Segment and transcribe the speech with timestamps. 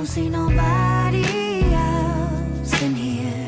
[0.00, 1.24] don't see nobody
[1.72, 3.46] else in here.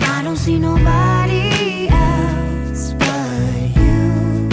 [0.00, 4.48] I don't see nobody else but you.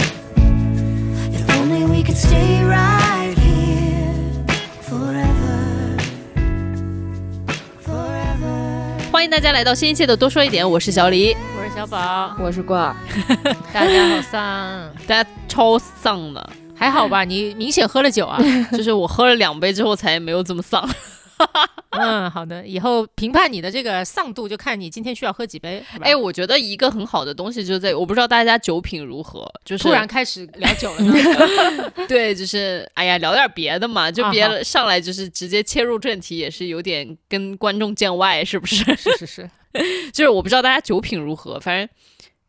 [1.32, 4.14] If only we could stay right here
[4.82, 5.96] forever.
[7.80, 9.10] Forever.
[9.10, 12.94] 欢迎大家来到新一期的多说一点，我是小李，我是小宝，我是挂，
[13.72, 17.23] 大家好丧，大家超丧的， 还好吧？
[17.23, 18.39] 你明显喝了酒啊。
[18.71, 20.87] 就是我喝了两杯之后才没有这么丧。
[21.91, 25.83] 嗯，好的，以后评判你的这个丧度，就看你今天需要喝几杯。
[26.01, 31.91] 哎，，我觉得一个很好的东西就在，我不知道大家酒品如何，就是突然开始聊酒了呢。
[32.09, 38.83] 对，就是哎呀，聊点别的嘛，就别上来就是直接切入正题，也是有点跟观众见外，是不是？
[38.95, 39.49] 是是是，
[40.11, 41.87] 就是我不知道大家酒品如何，反正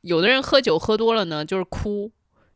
[0.01, 2.11] 有的人喝酒喝多了呢就是哭，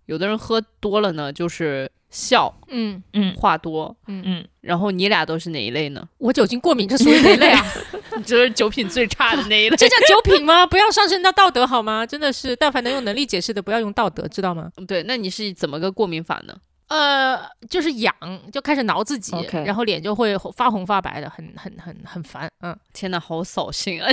[0.06, 3.94] 有的人喝多了呢就是笑，嗯嗯话多。
[4.06, 6.06] 嗯嗯，然后你俩都是哪一类呢？
[6.18, 7.64] 我酒精过敏，这属于哪一类啊？
[8.26, 9.76] 就是酒品最差的那一类。
[9.78, 10.66] 这叫酒品吗？
[10.66, 12.04] 不要上升到道德好吗？
[12.06, 14.70] 真的是，但凡能用能力解释的，不要用道德，知道吗？
[14.86, 16.54] 对，那你是怎么个过敏法呢？
[16.88, 17.38] 呃，
[17.70, 18.14] 就是痒，
[18.52, 19.34] 就开始挠自己
[19.64, 22.50] 然后脸就会发红发白的，很很很很烦。
[22.60, 24.08] 嗯，天哪，好扫兴啊！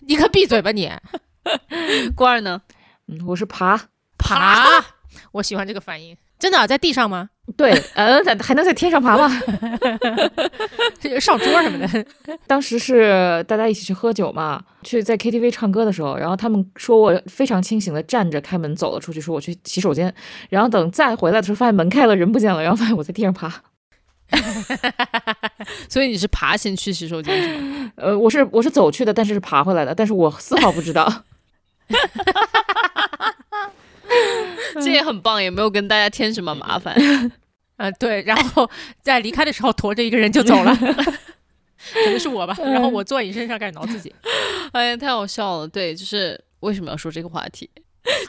[0.00, 0.90] 你可闭嘴吧你！
[2.16, 2.60] 官儿呢？
[3.06, 3.80] 嗯我是爬，
[4.18, 4.66] 爬，
[5.32, 6.16] 我喜欢这个反应。
[6.38, 7.28] 真的啊、在地上吗？
[7.56, 9.28] 对，呃，在还能在天上爬吗？
[11.02, 12.06] 是上桌什么的？
[12.46, 20.14] 当时是大家一起去喝酒嘛，去在 KTV 唱歌的时候，然后他们说我非常清醒的站着开门走了出去，说我去洗手间，
[20.48, 23.52] 然后等再回来的时候发现门开了，人不见了，然后发现我在地上爬。
[25.88, 27.92] 所以你是爬行去洗手间是吗？
[27.96, 31.24] 呃，我是我是走去的，但是是爬回来的，但是我丝毫不知道。
[34.82, 36.94] 这也很棒，也没有跟大家添什么麻烦。
[37.76, 38.68] 啊， 对，然后
[39.02, 42.56] 在离开的时候驮着一个人就走了， 可能是我吧。
[42.58, 44.14] 然后我坐你身上开始挠自己，
[44.72, 45.68] 哎呀，太好笑了。
[45.68, 47.68] 对，就是为什么要说这个话题？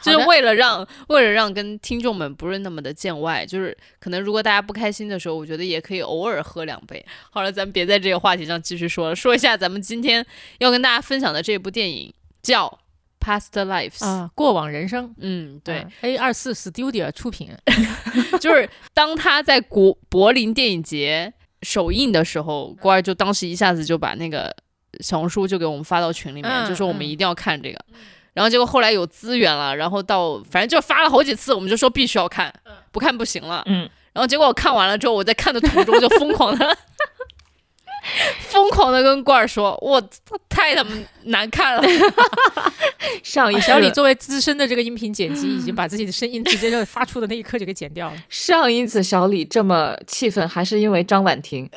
[0.02, 7.04] 就是为了让为了让跟听众们不是那么的见外，就是可能如果大家不开心的时候，我觉得也可以偶尔喝两杯。
[7.30, 10.24] 好了，咱们别在这个话题上继续说了，说一下咱们今天
[10.58, 12.66] 要跟大家分享的这部电影叫
[13.22, 13.98] 《Past Lives》。
[14.04, 15.14] 啊，过往人生。
[15.18, 17.50] 嗯，对，，A 二四 Studio 出品，
[18.40, 24.54] 就是当他在国柏林电影节首映的时候，郭二就当时一下子就把那个
[25.00, 27.78] 小红书就给我们发到群里面，嗯就说我们嗯一定要看这个。
[28.34, 32.52] 然后结果后来有资源了，然后到反正就发了好几次，我们就说必须要看，
[32.90, 33.62] 不看不行了。
[33.66, 36.78] 嗯，然后结果我看完了之后，我在看的途中就疯狂的。
[38.48, 40.90] 疯狂的跟罐儿说：“我操太他妈
[41.24, 41.82] 难看了。
[43.22, 48.16] 上一次小李作为资深的这个音频剪辑，已经把自己的声音直接就发出的那一刻就给剪掉了。
[48.28, 51.68] 上一次小李这么气愤，还是因为张婉婷。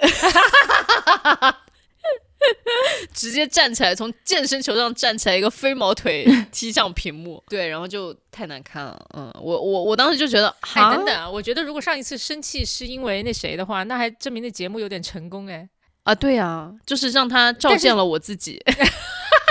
[3.11, 9.03] 直接站起来，从健身球上站起来，一个飞毛腿踢向屏幕，对，然后就太难看了。
[9.15, 15.67] 嗯，我我我当时就觉得，哎，等等啊，我觉得如果上一次生气是因为那谁的话，那还证明那节目有点成功哎。
[16.05, 18.63] 啊，对啊，就是让他照见了我自己，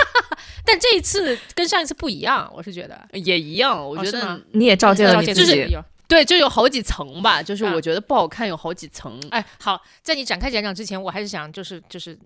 [0.65, 2.99] 但这一次跟上一次不一样，我是觉得。
[3.11, 3.87] 也一样。
[3.87, 5.77] 我觉得、哦你也照见了自己
[6.07, 9.19] 对，就有好几层吧，就是啊我觉得不好看有好几层。
[9.31, 12.17] 哎，好，在你展开讲讲之前，我还是想就是就是，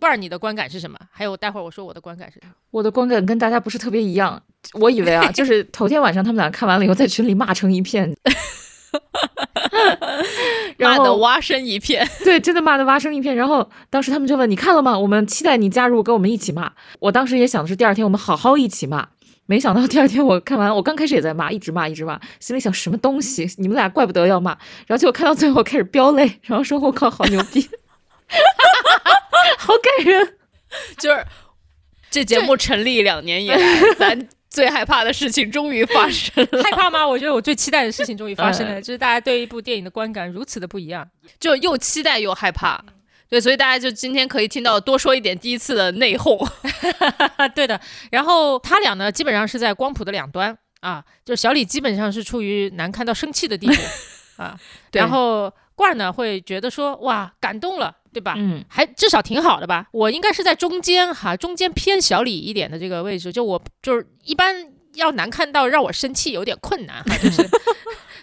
[0.00, 0.98] 不然你的观感是什么？
[1.12, 2.52] 还有待会儿我说我的观感是什么。
[2.72, 4.42] 我的观感跟大家不是特别一样。
[4.72, 8.34] 我以为啊，就是头天晚上他们俩看完了以后，在群里骂成一片，然
[10.78, 13.34] 骂的蛙声一片， 对，真的骂的蛙声一片。
[13.34, 14.98] 然后当时他们就问你看了吗？
[14.98, 16.72] 我们期待你加入，跟我们一起骂。
[17.00, 19.08] 我当时也想的是第二天我们好好一起骂。
[19.48, 23.48] 没想到第二天我看完，我刚开始也在骂，一直骂，一直骂，心里想什么东西？
[23.58, 24.50] 你们俩怪不得要骂。
[24.86, 27.68] 然后结果看到最后开始飙泪，然后说我靠，好牛逼，
[29.58, 30.36] 好感人。
[30.98, 31.24] 就是
[32.10, 33.58] 这节目成立两年以来，
[33.96, 36.62] 咱最害怕的事情终于发生了。
[36.64, 37.06] 害怕吗？
[37.06, 41.06] 我觉得我最期待的事情终于发生了，就是大家对一部电影的观感如此的不一样。
[41.38, 42.82] 就又期待又害怕。
[43.28, 46.42] 对，所以大家就今天可以听到多说一点第一次的内讧。
[47.36, 47.78] 啊， 对的。
[48.10, 53.74] 然后他俩呢，基本上是在光谱的两端啊，就是小李基本上是处于难看到生气的地步
[54.42, 54.58] 啊，
[54.92, 58.34] 然后罐儿呢会觉得说哇感动了，对吧？
[58.38, 59.86] 嗯，还至少挺好的吧。
[59.92, 64.54] 我应该是在中间哈，中间偏小李一点的这个位置，就我就是一般
[64.94, 67.46] 要难看到让我生气有点困难哈， 就是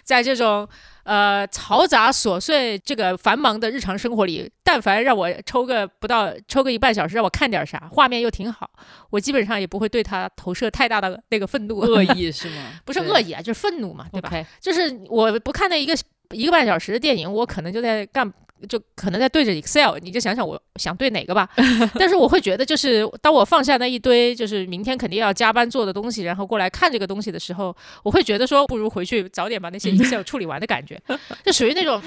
[0.02, 0.68] 在这种
[1.04, 8.68] 呃嘈杂琐碎这个繁忙的日常生活里，但凡让我抽个不到抽个一半小时，让我看点啥，画面又挺好，
[9.10, 12.72] 我基本上也不会对他投射太大的那个愤怒， 恶意是吗？
[12.84, 14.28] 不是恶意啊，就是愤怒嘛，对吧
[14.60, 15.94] 就是我不看那一个
[16.32, 18.28] 一个半小时的电影，我可能就在干
[18.68, 21.48] 就可能在对着 Excel，你就想想我想对哪个吧。
[21.98, 31.00] 但是我会觉得，就是当我放下那一堆就是明天肯定要加班做的东西，然后过来看这个东西的时候，我会觉得说，不如回去早点把那些 Excel 处理完的感觉，
[31.44, 32.00] 就属于那种，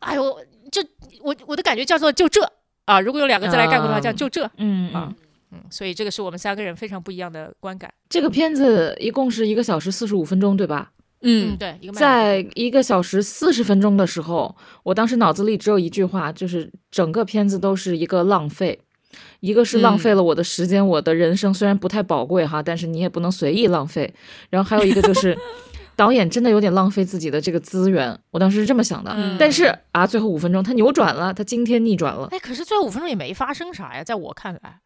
[0.00, 0.38] 哎呦，
[0.70, 0.82] 就
[1.22, 2.40] 我我的感觉叫做就这
[2.84, 4.48] 啊，如果用两个字来概括的话，叫就这。
[4.58, 5.14] 嗯啊
[5.52, 7.88] 嗯，所以这个是我们三个人非常不一样的观感。
[8.08, 10.90] 这个片子一共是一个小时四十五分钟，对吧？
[11.24, 14.54] 嗯，对，一个慢在一个小时四十分钟的时候，
[14.84, 18.78] 我当时脑子里只有一句话，就是整个片子都是一个浪费。
[19.38, 24.12] 一个是浪费了我的时间，我的人生虽然不太宝贵哈，但是你也不能随意浪费。
[24.50, 25.38] 然后还有一个就是，
[25.94, 29.12] 导演真的有点浪费自己的这个资源，我当时是这么想的。
[29.16, 32.26] 嗯但是啊，最后五分钟他扭转了，他惊天逆转了。
[32.32, 34.80] 哎，可是最后五分钟也没发生啥呀，在我看来。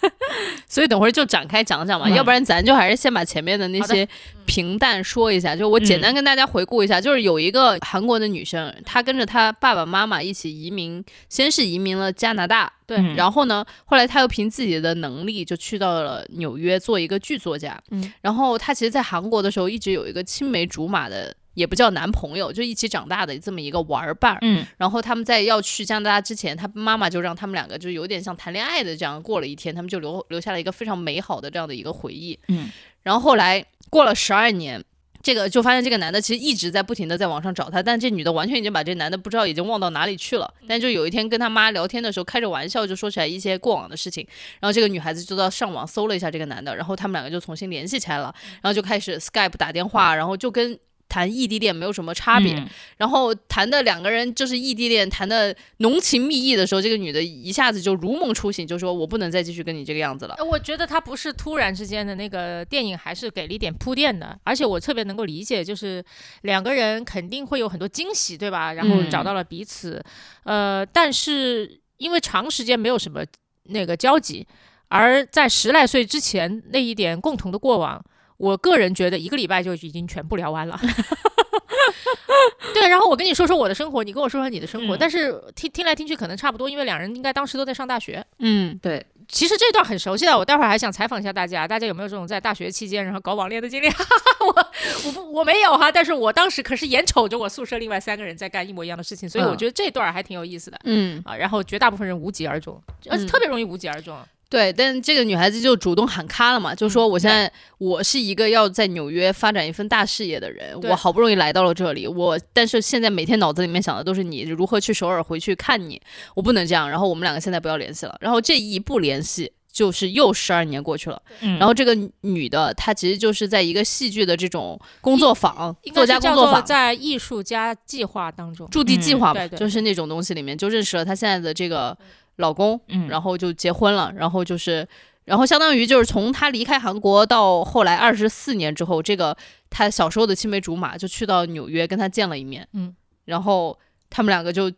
[0.68, 4.08] 所以等会儿就展开讲讲嘛，嗯要不然咱就还是先把前面的那些
[4.46, 5.54] 平淡说一下。
[5.54, 17.78] 就我简单跟大家回顾一下，就是有一个韩国的女生，她跟着她爸爸妈妈一起移民，先是移民了加拿大，对嗯然后呢，后来她又凭自己的能力就去到了纽约做一个剧作家。
[17.90, 21.34] 嗯，然后她其实，在韩国的时候一直有一个青梅竹马的。
[21.54, 24.38] 也不叫男朋友，就一起长大的这么一个玩伴儿。
[24.42, 32.38] 嗯然后他们在要去加拿大之前，他妈妈就让他们两个就有点像谈恋爱的这样过了一天，他们就留留下了一个非常美好的这样的一个回忆。
[32.48, 32.70] 嗯，
[33.02, 34.82] 然后后来过了十二年。
[35.24, 40.52] 这个就发现这个男的其实一直在不停的在网上找她，但这女的完全已经把这男的不知道已经忘到哪里去了。
[40.66, 44.26] 但就有一天跟他妈聊天的时候，开着玩笑就说起来一些过往的事情，
[44.58, 50.76] 然后这个女孩子就到上网搜了一下这个男的，然后他们两个就重新联系起来了，然后就开始 Skype 打电话，然后就跟
[51.12, 52.54] 谈异地恋没有什么差别。
[52.54, 52.66] 嗯
[52.96, 60.36] 然后谈的两个人就是异地恋，谈的浓情蜜意的时候，这个女的一下子就如梦初醒，就说我不能再继续跟你这个样子了。
[60.38, 66.02] 呃我觉得她不是突然之间的那个电影，还是给了一点铺垫的，而且我特别能够理解，就是
[66.42, 68.72] 两个人肯定会有很多惊喜，对吧？
[68.72, 70.02] 然后嗯找到了彼此，
[70.44, 73.24] 呃，但是因为长时间没有什么
[73.64, 74.46] 那个交集，
[74.88, 78.02] 而在十来岁之前那一点共同的过往，
[78.42, 80.76] 我个人觉得一个礼拜就已经全部聊完了。
[82.74, 88.24] 对，然后我跟你说说我的生活，你跟我说说你的生活，嗯但是听听来听去可能差不多，因为两人应该当时都在上大学。
[88.40, 93.88] 嗯，对，其实这段很熟悉的，我待会儿还想采访一下大家，大家有没有这种在大学期间然后搞网恋的经历？
[93.90, 94.66] 哈哈哈，我
[95.06, 100.80] 我不我没有哈，但是我当时可是眼瞅着我宿舍另外三个人在干一模一样的事情，所以我嗯觉得这段还挺有意思的。
[100.84, 104.18] 嗯，啊，然后绝大部分人无疾而终，而且嗯特别容易无疾而终。
[104.52, 115.98] 对，但这个女孩子就主动喊卡了嘛，就说我现在我是一个要在纽约发展一份大事业的人，我好不容易来到了这里，我但是现在每天脑子里面想的都是你如何去首尔回去看你，
[116.34, 119.50] 我不能这样，然后我们两个现在不要联系了，然后这一不联系。
[119.72, 121.58] 就是又十二年过去了，嗯。
[121.58, 131.96] 然后这个女的她其实就是在一个戏剧的这种工作坊、作家工作坊、在艺术家计划当中，驻地计嗯划嘛，就是那种东西里面就认识了她现在的这个
[132.36, 134.86] 老公，嗯然后就结婚了，然后就是，
[135.24, 139.36] 然后相当于就是从她离开韩国到后来二十四年之后，这个
[139.70, 142.94] 她小时候的青梅竹马就去到纽约跟她见了一面，嗯，
[143.24, 143.78] 然后
[144.10, 144.70] 他们两个就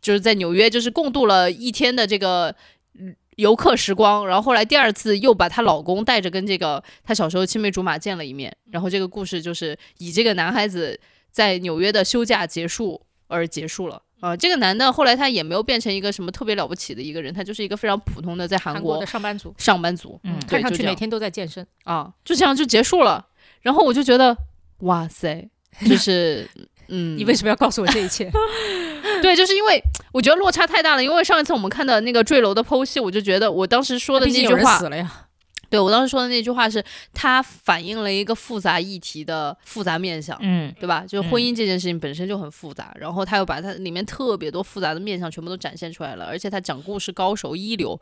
[0.00, 2.54] 就是在纽约就是共度了一天的这个。
[2.98, 10.98] 嗯游客时光，然后后来第二次又把她老公带着跟这个她小时候青梅竹马见了一面，然后这个故事就是以这个男孩子
[11.30, 14.02] 在纽约的休假结束而结束了。
[14.20, 21.66] 啊、这个男的后来他也没有变成一个什么特别了不起的一个人，他就是一个非常普通的在韩韩国国的上班族，上班族，嗯看上去每天都在健身。
[21.84, 23.26] 啊，就这样就结束了。
[23.60, 24.36] 然后我就觉得，
[24.78, 25.48] 哇塞，
[25.86, 26.48] 就是，
[26.88, 28.30] 嗯，你为什么要告诉我这一切？
[29.22, 29.82] 对，就是因为
[30.12, 31.02] 我觉得落差太大了。
[31.02, 35.27] 因为上一次我们看的那个坠楼的剖析，我就觉得我当时说的那句话人死，了呀。
[35.70, 36.82] 对我当时说的那句话是，
[37.12, 40.38] 它反映了一个复杂议题的复杂面相。
[40.40, 41.04] 嗯对吧？
[41.06, 48.00] 就是嗯婚姻这件事情本身就很复杂，然后他又把它里面特别多复杂的面相全部都展现出来了，而且他讲故事高手一流，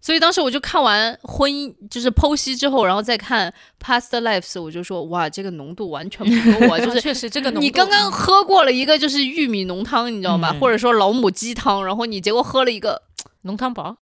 [0.00, 10.50] 所以当时我就看完婚姻就是剖析之后，然后再看 Past Lives，我就说哇，这个浓度完全不够我，就是 确实这个浓度你刚刚喝过了一个就是玉米浓汤，你知道吧？
[10.52, 13.02] 嗯或者说老母鸡汤，然后你结果喝了一个，
[13.42, 13.96] 浓汤宝，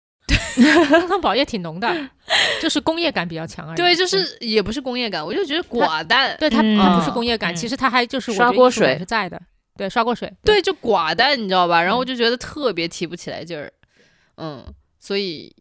[0.58, 2.10] 浓汤宝也挺浓的，
[2.62, 3.76] 就是工业感比较强而已。
[3.78, 6.78] 对，就是也不是工业感，我就觉得寡淡，对它嗯。
[6.78, 7.56] 它不是工业感，嗯。
[7.56, 8.98] 其实它还就是我刷锅水。
[8.98, 9.40] 是在的，
[9.78, 11.82] 对，刷锅水，对，就寡淡，你知道吧？
[11.82, 13.72] 然后嗯我就觉得特别提不起来劲儿，
[14.38, 14.64] 嗯，
[15.00, 15.54] 所以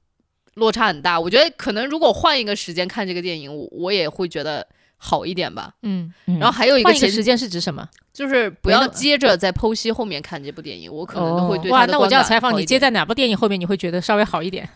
[0.54, 1.19] 落差很大。
[1.19, 4.66] 我觉得可能如果换一个时间看这个电影，我我也会觉得
[5.04, 5.75] 好一点吧。
[5.82, 7.87] 嗯，嗯然后还有一个前换一个时间是指什么？
[8.12, 14.68] 就是不要接着在剖析后面看这部电影，我可能都会哦哇，对那我就要采访你，接在哪部电影后面你会觉得稍微好一点？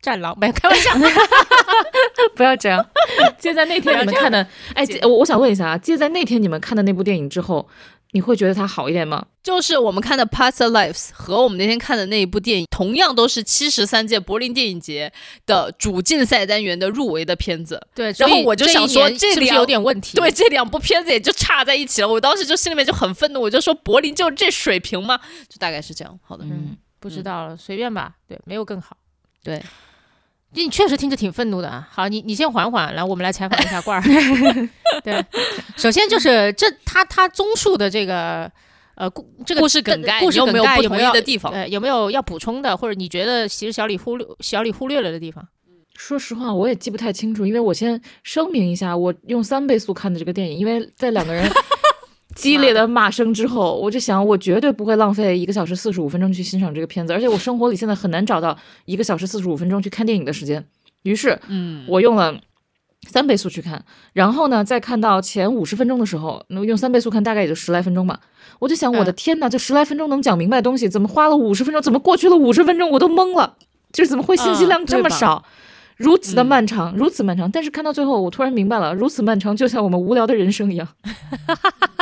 [0.00, 0.90] 战狼没有开玩笑，
[2.34, 2.84] 不要这样。
[3.38, 7.68] 接在那天你们看的，哎，我我想问一下啊，接在那天你们看的那部电影之后，
[8.12, 9.24] 你会觉得它好一点吗？
[9.42, 15.12] 就是我们看的《Past Lives》和我们那天看的那一部电影，同样都是七十三届柏林电影节
[15.46, 17.80] 的主竞赛单元的入围的片子。
[17.94, 20.16] 对，然后我就想说这里有点问题？
[20.16, 22.08] 对，这两部片子也就差在一起了。
[22.08, 25.18] 我当时就心里面就很愤怒，我就说柏林就这水平吗？
[25.48, 26.18] 就大概是这样。
[26.22, 28.14] 好的，嗯，不知道了，随便吧。
[28.28, 28.96] 对，没有更好。
[29.42, 29.62] 对，
[30.52, 31.88] 你确实听着挺愤怒的啊。
[31.90, 34.02] 好，你你先缓缓，来，我们来采访一下罐儿。
[35.04, 35.24] 对，
[35.76, 38.50] 首先就是这他他综述的这个
[38.96, 45.46] 呃故这个故事梗概故事梗概有没有不同意的地方呃，有没有要补充的，或者你觉得其实小李忽略小李忽略了的地方？
[45.96, 51.46] 说实话，我也记不太清楚，因为我先声明一下，我用三倍速看的这个电影，因为在两个人
[52.34, 60.64] 激烈的骂声之后，我就想，我绝对不会浪费一个小时四十五分钟去欣赏这个片子，而且我生活里现在很难找到一个小时四十五分钟去看电影的时间，
[61.02, 62.40] 于是，嗯，我用了。
[63.08, 63.82] 三倍速去看，
[64.12, 68.20] 然后呢，再看到前五十分钟的时候，那用三倍速看大概也就十来分钟吧。
[68.58, 71.80] 我就想，我的嗯天呐，这十来分钟能讲明白的东西，怎么花了五十分钟？
[71.80, 73.56] 怎么过去了五十分钟我都懵了？
[73.90, 75.42] 就是怎么会信息啊量这么少？
[76.00, 77.50] 如此的嗯漫长，如此漫长。
[77.50, 80.88] 但是看到最后，我突然明白了，如此漫长，就像我们无聊的人生一样。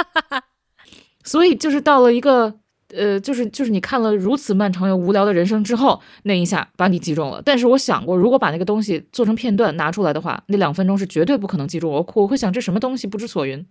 [1.25, 2.55] 所以就是到了一个
[2.95, 7.43] 呃，就是就是你看了如此漫长又无聊的人生之后，那一下把你击中了。
[7.45, 12.07] 但是我想过，如果把那个东西做成片段拿出来的话，那两分钟是绝对不可能记住我。
[12.15, 13.67] 我会想这什么东西不知所云。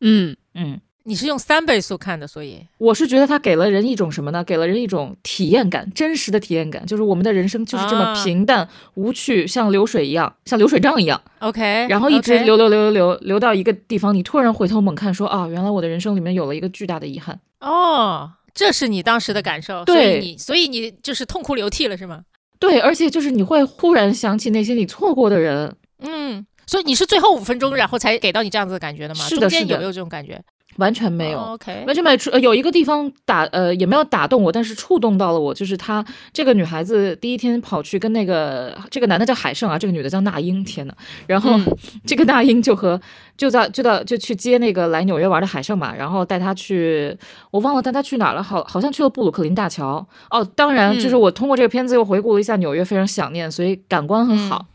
[0.00, 4.44] 嗯，嗯，你是用三倍速看的，所以我是觉得它给了人一种什么呢？
[4.44, 11.20] 给了人一种体验感，真实的体验感，就是我们的人生就是这么啊平淡、无趣，像流水一样，像流水账一样。
[11.38, 17.40] OK，然后一直流流流流流流到一个地方，你突然回头猛看，说啊，原来我的人生里面有了一个巨大的遗憾。
[17.60, 22.22] 哦，这是你当时的感受，所对以你所以你就是痛哭流涕了，是吗？
[22.58, 29.24] 对，而且就是你会忽然想起那些你错过的人，嗯，所以你是最后五分钟，然后才给到你这样子的感觉的吗？
[29.24, 30.38] 是的是的中间有没有这种感觉？
[30.76, 31.58] 完全没有。
[31.86, 40.92] 完全没有触，呃，有一个地方打，呃，也没有打动我，但是触动到了我，就是她这个女孩子第一天跑去跟那个这个男的叫海胜啊，这个女的叫那英，天呐，
[41.26, 43.00] 然后、嗯 这个那英就和
[43.36, 47.16] 就在就到就去接那个来纽约玩的海胜嘛，然后带他去，
[47.50, 50.06] 我忘了带他去哪儿了，好好像去了布鲁克林大桥。
[50.30, 54.66] 哦，当然就是嗯我通过这个片子又回顾了一下纽约，非常想念，所以感官很好。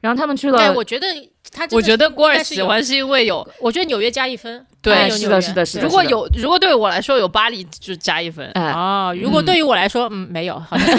[0.00, 1.06] 然后他们去了，对，我觉得
[1.52, 10.86] 他我觉得郭儿应该是有喜欢是因为有，我觉得纽约加一分，对是的是的是的如果有如果对我来说有巴黎就加一分，啊哦，如果嗯对于我来说，嗯，没有，好像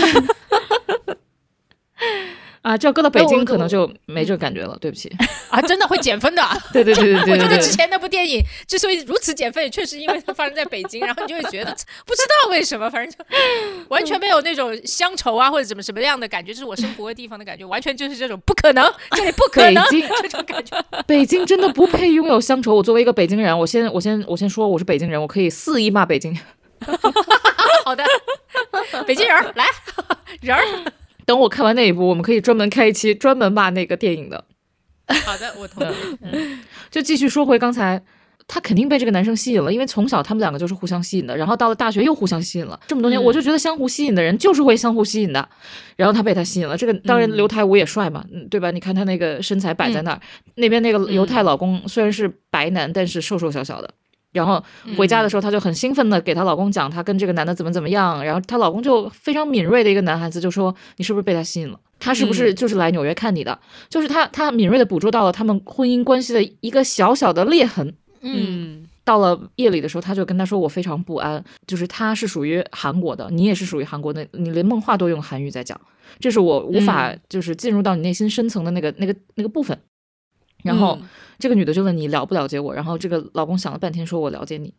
[2.63, 5.11] 啊，这要搁到北京可能就没这个感觉了，对不起。
[5.51, 6.41] 啊，真的会减分的。
[6.71, 7.47] 对对对对对我觉。
[7.47, 11.71] 得之前那部电影之所以如此减分，也确实因为它发生在北京，然后你就会觉得
[12.07, 13.17] 不知道为什么，反正就
[13.89, 20.85] 完全没有那种乡愁啊或者怎么什么样的感觉，就是我生活的地方的感觉，完全就是这种不可能，这里不可能北京这种感觉。
[21.05, 22.75] 北京真的不配拥有乡愁。
[22.75, 26.33] 我作为一个北京人，我先我先我先说我是北京人，我可以肆意骂北京。
[27.83, 28.03] 好的，
[29.05, 29.65] 北京人儿来
[30.41, 30.63] 人儿，
[31.25, 34.45] 等我看完那一部，我们可以专门开一期专门骂那个电影的。
[35.07, 35.93] 好的，我同意。
[36.21, 38.01] 嗯就继续说回刚才，
[38.47, 42.79] 他肯定被这个男生吸引了，因为从小他们两个就是互相吸引的，然后到了大学又互相吸引了。
[42.87, 45.49] 这么多年，嗯我就觉得相互吸引的人就是会相互吸引的。
[45.95, 48.69] 然后他被他吸引了，这个当然嗯刘台武也帅嘛，嗯，对吧？
[48.69, 50.21] 你看他那个身材摆在那儿，
[50.55, 53.91] 那边那个犹太老公虽然是白男，但是瘦瘦小小的。
[54.33, 54.61] 然后
[54.97, 61.79] 回家的时候，她就很兴奋的给她老公讲她跟这个男的怎么怎么样，然后她老公就非常敏锐的一个男孩子就说：“你是不是被他吸引了？
[61.99, 67.87] 他是不是就是来纽约看你的？”就是他他敏锐的捕捉到了他们婚姻关系的一个小小的裂痕。
[68.21, 75.79] 嗯嗯到了夜里的时候，他就跟他说：“我非常不安，就是他是属于韩国的，你也是属于韩国的，你连梦话都用韩语在讲，
[76.21, 79.77] 这是我无法就是进入到你内心深层的那个那个那个部分。”
[80.63, 81.07] 然后、嗯。
[81.39, 84.73] 这个女的就问你了不了解我，然后这个老公想了半天说：“我了解你。”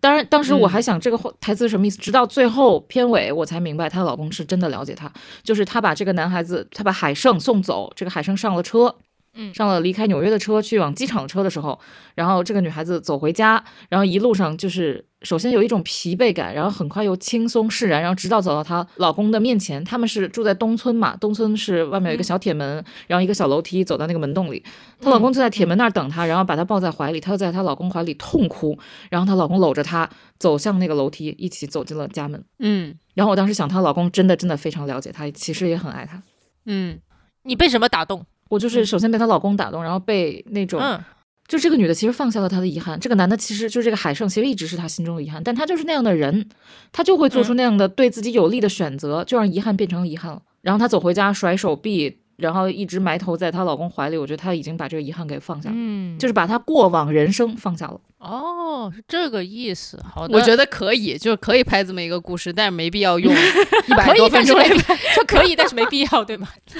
[0.00, 0.70] 当然，当时我嗯。
[0.70, 5.12] 还想这个话台词什么意思，直到最后片尾我才明白，她的老公是真的了解她，
[5.42, 8.96] 就是她把这个男孩子，她把海胜送走，这个海胜上了车，
[9.34, 11.78] 嗯上了离开纽约的车，去往机场的车的时候，
[12.14, 24.62] 然后这个女孩子走回家，然后一路上就是首先有一种疲惫感，然后很快又轻松释然，然后直到走到她老公的面前，他们是住在东村嘛，东村是外面有一个小铁门，然后一个小楼梯走到那个门洞里，
[25.00, 28.78] 她老公就在铁门那儿等她，然后把她抱在怀里，她就在她老公怀里痛哭，
[29.10, 32.44] 然后她老公搂着她走向那个楼梯，一起走进了家门。
[32.60, 36.22] 嗯然后我当时想，她老公真的真的非常了解她，其实也很爱她。
[36.66, 36.98] 嗯
[37.42, 38.24] 你被什么打动？
[38.48, 41.02] 我就是首先被她老公打动，然后被那种嗯
[41.46, 46.48] 就这个女的其实放下了她的遗憾，这个男的其实就是这个海胜，其实一直是她心中的遗憾，但他就是那样的人，
[46.92, 50.42] 他就会做出那样的对自己有利的选择，就让遗憾变成遗憾了。
[50.62, 58.00] 然后她走回家甩手臂，然后一直埋头在她老公怀里，我觉得她已经把这个遗憾给放下了，嗯，就是把她过往人生放下了。
[58.18, 60.02] 哦，是这个意思。
[60.12, 63.32] 好的，我觉得可以，就是可以拍这么一个故事，但是没必要用
[63.86, 66.48] 一百多，分钟来但是没必 说可以，但是没必要，对吗？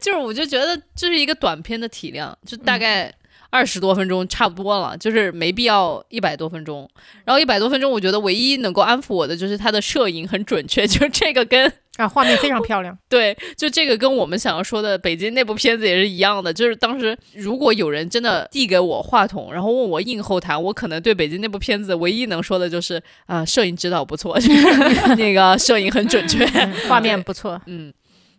[0.00, 3.12] 就是我就觉得这是一个短片的体量，就大概
[3.50, 6.88] 二十多分钟差不多了，就是没必要一百多分钟。
[7.24, 12.96] 然后一百多分钟，我觉得唯一能够安抚我的就是它的摄影很准确， 就是这个跟啊，画面非常漂亮。
[13.08, 16.52] 对，就这个跟我们想要说的北京那部片子也是一样的。
[16.52, 26.46] 就是当时如果有人真的递给我话筒，然后问我映后谈，我可能对北京那部片子唯一能说的就是啊、摄影指导不错， 就是那个摄影很准确。
[26.88, 27.92] 画面不错，嗯，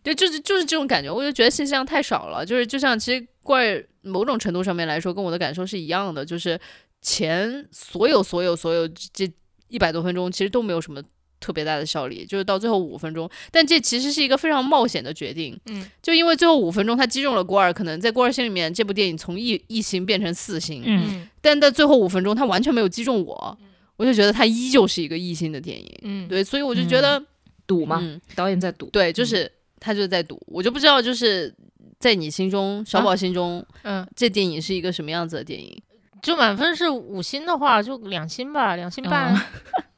[0.03, 2.45] 对，就是就是这种感觉，我就觉得信息量太少了。
[2.45, 6.59] 就是就像其实怪儿某种程度上面来说，跟我的感受是一样的，就是
[7.01, 9.31] 前所有所有所有这
[9.67, 11.01] 一百多分钟，其实都没有什么。
[11.41, 15.57] 特别大的效力，就是到最后五分钟，但这其实是一个非常冒险的决定。
[15.67, 23.57] 嗯，就因为最后五分钟他击中了郭二，可能在郭二心里面，这部电影从一一星变成四星，嗯嗯但在最后五分钟他完全没有击中我，
[23.95, 25.99] 我就觉得他依旧是一个一星的电影。
[26.01, 27.23] 嗯，对，所以我就觉得，
[27.65, 28.87] 赌嘛，嗯，导演在赌。
[28.87, 29.49] 对，就是
[29.79, 31.55] 他就是在赌，我就不知道就是
[31.99, 35.81] 在你心中，小宝心中，嗯，这电影是一个什么样子的电影？
[36.21, 39.41] 就满分是五星的话，就两星吧，两星半，嗯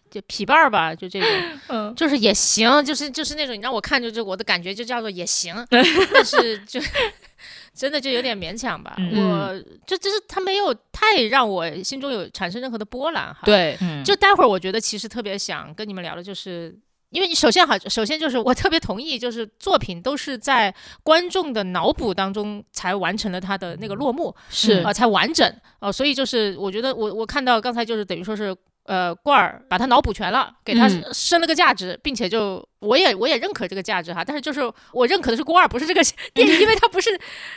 [0.09, 1.29] 就匹半儿吧，就这种，
[1.69, 6.81] 嗯，就是也行，就是就是那种你让我看，就是我的感觉就叫做也行， 但是就
[7.73, 8.95] 真的就有点勉强吧。
[8.97, 16.75] 嗯我就就是他没有太让我心中有产生任何的波澜哈。，对，嗯就待会儿我觉得其实特别想跟你们聊的就是。
[17.11, 25.53] 因为你首先好，首先就是我特别同意，就是作品都是在观众的脑补当中才完成了它的那个落幕，是呃，才完整。
[25.79, 34.61] 哦、所以就是我觉得我我看到刚才就是等于说是呃罐儿把他脑补全了，给他嗯升了个价值，并且就我也我也认可这个价值哈，但是就是
[34.91, 36.01] 我认可的是罐儿，不是这个
[36.33, 37.09] 电影， 因为他不是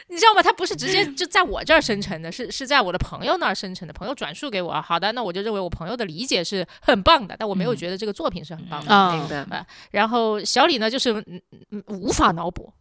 [0.09, 0.43] 你知道吗？
[0.43, 8.95] 他不是直接就在我这儿生成的，是是在我的朋友那儿生成的，朋友转述给我，好的，那我就认为我朋友的理解是很棒的，但我没有觉得这个作品是很棒的。
[8.95, 9.67] 啊明白。
[9.91, 12.73] 然后小李呢，就是嗯嗯无法脑补，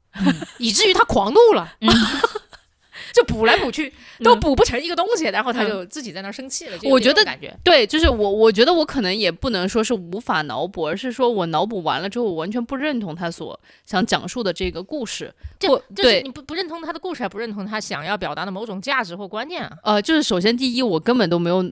[0.57, 1.73] 以至于他狂怒了，
[3.13, 6.77] 就补来补去都补不成一个东西，然后他就自己在那儿生气了。
[6.79, 15.31] 就我觉得感觉，对，就是我，我觉得我可能也不能说是无法脑补，而是说我脑补完了之后，我完全不认同他所想讲述的这个故事。
[15.59, 19.77] 这或就是你不不认同他的故事，还不认同他想要表达的某种价值或观念啊。
[19.83, 21.63] 呃，就是首先第一，我根本都没有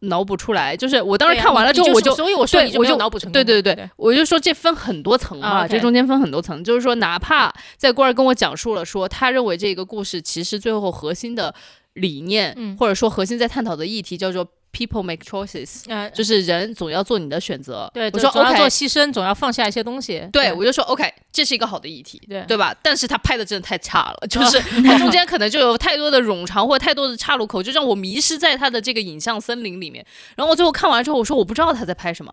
[0.00, 3.32] 脑补出来，就是我当时看完了之后，我就所以我说我就脑补成功。
[3.32, 11.54] 对对对对，我就说这分很多层嘛，啊这中间分很多层，就是说哪怕在官儿跟我讲述了说他认为这个故事其实最后核心的
[11.94, 12.76] 理念，嗯。
[12.76, 14.46] 或者说核心在探讨的议题叫做
[14.78, 17.90] people make choices，呃，就是人总要做你的选择。
[17.92, 20.28] 对，我说总总要 OK，做牺牲，总要放下一些东西。
[20.32, 22.72] 对，我就说 OK，这是一个好的议题，对对吧？
[22.82, 30.04] 但是他拍的真的太差了，就是他 中间可能就有太多的冗长或太多的岔路口，就让我迷失在他的这个影像森林里面。
[30.36, 32.32] 然后我最后看完之后，我说我不知道他在拍什么。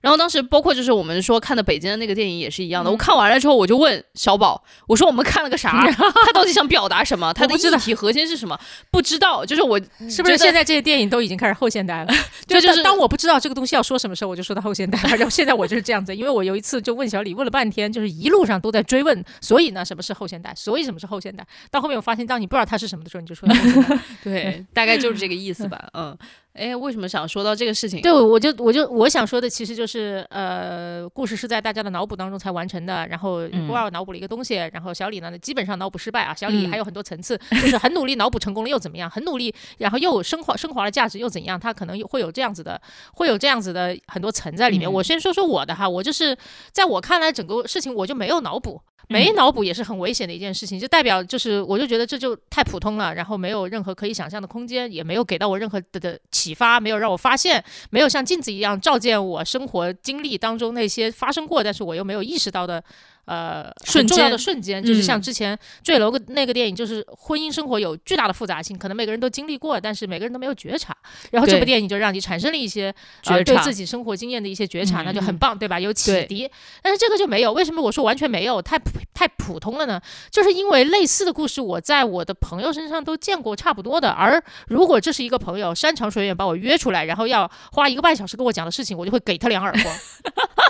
[0.00, 5.86] 然后当时包括就是我们说看的北京的那个电影也是一样的，嗯我看完了之后我就问小宝，我说我们看了个啥？
[5.92, 7.32] 他到底想表达什么？
[7.34, 8.58] 他的议题核心是什么？
[8.90, 12.12] 不知道，就是我是不是现在这些电影都已经开始后现代了？
[12.48, 15.10] 对就是当当我不知道这个东西要说什么时候，我就说到后现代了。
[15.10, 20.52] 然后现在我就是这样子，因为我有一次就问小李，问了半天，就是一路上都在追问，所以呢，什么是后现代？
[20.56, 21.46] 所以什么是后现代？
[21.70, 23.98] 到后面我发现，当你不知道它是什么的时候，你就说后现代。
[24.24, 25.88] 对，大概就是这个意思吧。
[25.92, 26.16] 嗯，
[26.60, 28.02] 哎，为什么想说到这个事情？
[28.02, 33.06] 对，我就我就我想说的，其实就是呃，故事是在大家的脑补当中才完成的。
[33.06, 36.34] 然后嗯郭二脑补了一个东西，然后小李呢基本上脑补失败啊。
[36.34, 39.08] 小李嗯还有很多层次，就是很努力脑补成功了又怎么样？
[39.08, 41.58] 很努力，然后又升华升华了价值又怎样？
[41.58, 42.78] 他可能有会有这样子的，
[43.14, 44.86] 会有这样子的很多层在里面。
[44.88, 46.36] 嗯我先说说我的哈，我就是
[46.72, 48.80] 在我看来整个事情我就没有脑补。
[49.10, 62.82] 没脑补也是很危险的一件事情，就代表就是我就觉得这就太普通了，然后没有任何可以想象的空间，也没有给到我任何的的启发，没有让我发现，没有像镜子一样照见我生活经历当中那些发生过，但是我又没有意识到的。
[63.30, 70.96] 呃，瞬很重要的瞬间，就是像嗯之前坠楼个那个电影，就是婚姻生活有巨大的复杂性，可能每个人都经历过，但是每个人都没有觉察。
[71.30, 75.78] 然后这部电影就让你产生了一些对自己生活经验的一些觉察，那就很棒，对吧？
[75.78, 76.50] 有启迪。
[76.82, 78.60] 但是这个就没有，为什么我说完全没有？
[78.60, 80.00] 太普太普通了呢？
[80.32, 84.10] 就是因为类似的故事，我在我的朋友身上都见过差不多的。
[84.10, 89.94] 而如果这是一个朋友山长水远把我约出来，然后要花一个半小时跟我讲的事情，我就会给他两耳光。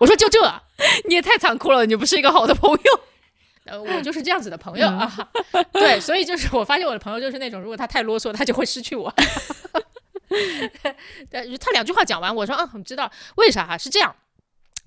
[0.00, 0.40] 我说就这，
[1.06, 3.00] 你也太残酷了，你不是一个好的朋友。
[3.66, 5.30] 呃，我就是这样子的朋友啊。
[5.72, 9.14] 对，所以就是我发现我的朋友就是那种，如果他太啰嗦，他就会失去我。
[11.30, 14.16] 但是他两句话讲完，我说啊，我知道为啥、是这样。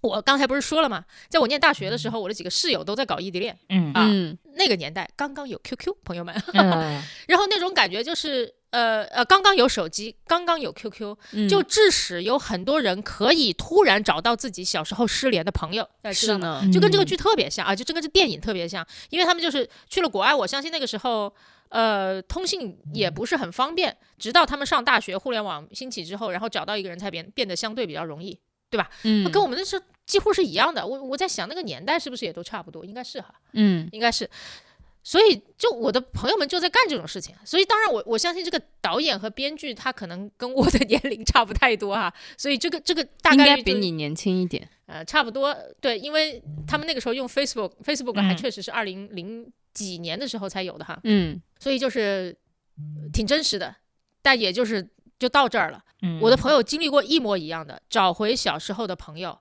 [0.02, 1.06] 我刚才不是说了吗？
[1.30, 3.58] 在我念大学的时候，我的几个室友都在搞异地恋。
[3.70, 8.56] 嗯啊嗯那个年代刚刚有 QQ，朋友们，嗯，然后那种感觉就是。
[8.74, 16.40] 呃呃，刚刚有手机，刚刚有 QQ，、嗯就致使有很多人可以突然找到自己小时候失联的朋友，是？
[16.40, 21.32] 呢，嗯就跟这个剧特别像啊，就这个这电影特别像，因为他们就是去了国外，我相信那个时候，
[21.70, 28.40] 呃，通信也不是很方便，直到他们上大学，互联网兴起之后，然后找到一个人才变变得相对比较容易，
[28.72, 30.84] 对吧嗯跟我们那时候几乎是一样的。
[30.84, 32.84] 我我在想那个年代是不是也都差不多？
[32.84, 34.28] 应该是哈，嗯应该是。
[35.04, 44.68] 所以，就我的朋友们就在干这种事情，所以当然我我相信这个导演和编剧他可能跟我的 年龄差不太多哈，所以这个这个大概率就是该比你年轻一点。
[44.86, 52.36] 呃，差不多对，因为他们那个时候用 Facebook，Facebook 还嗯确实是二零零几年的时候才有的哈，嗯所以就是
[53.12, 53.76] 挺真实的，
[54.22, 54.88] 但也就是
[55.20, 55.84] 就到这儿了。
[56.02, 59.40] 嗯我的朋友经历过一模一样的，找回小时候的朋友，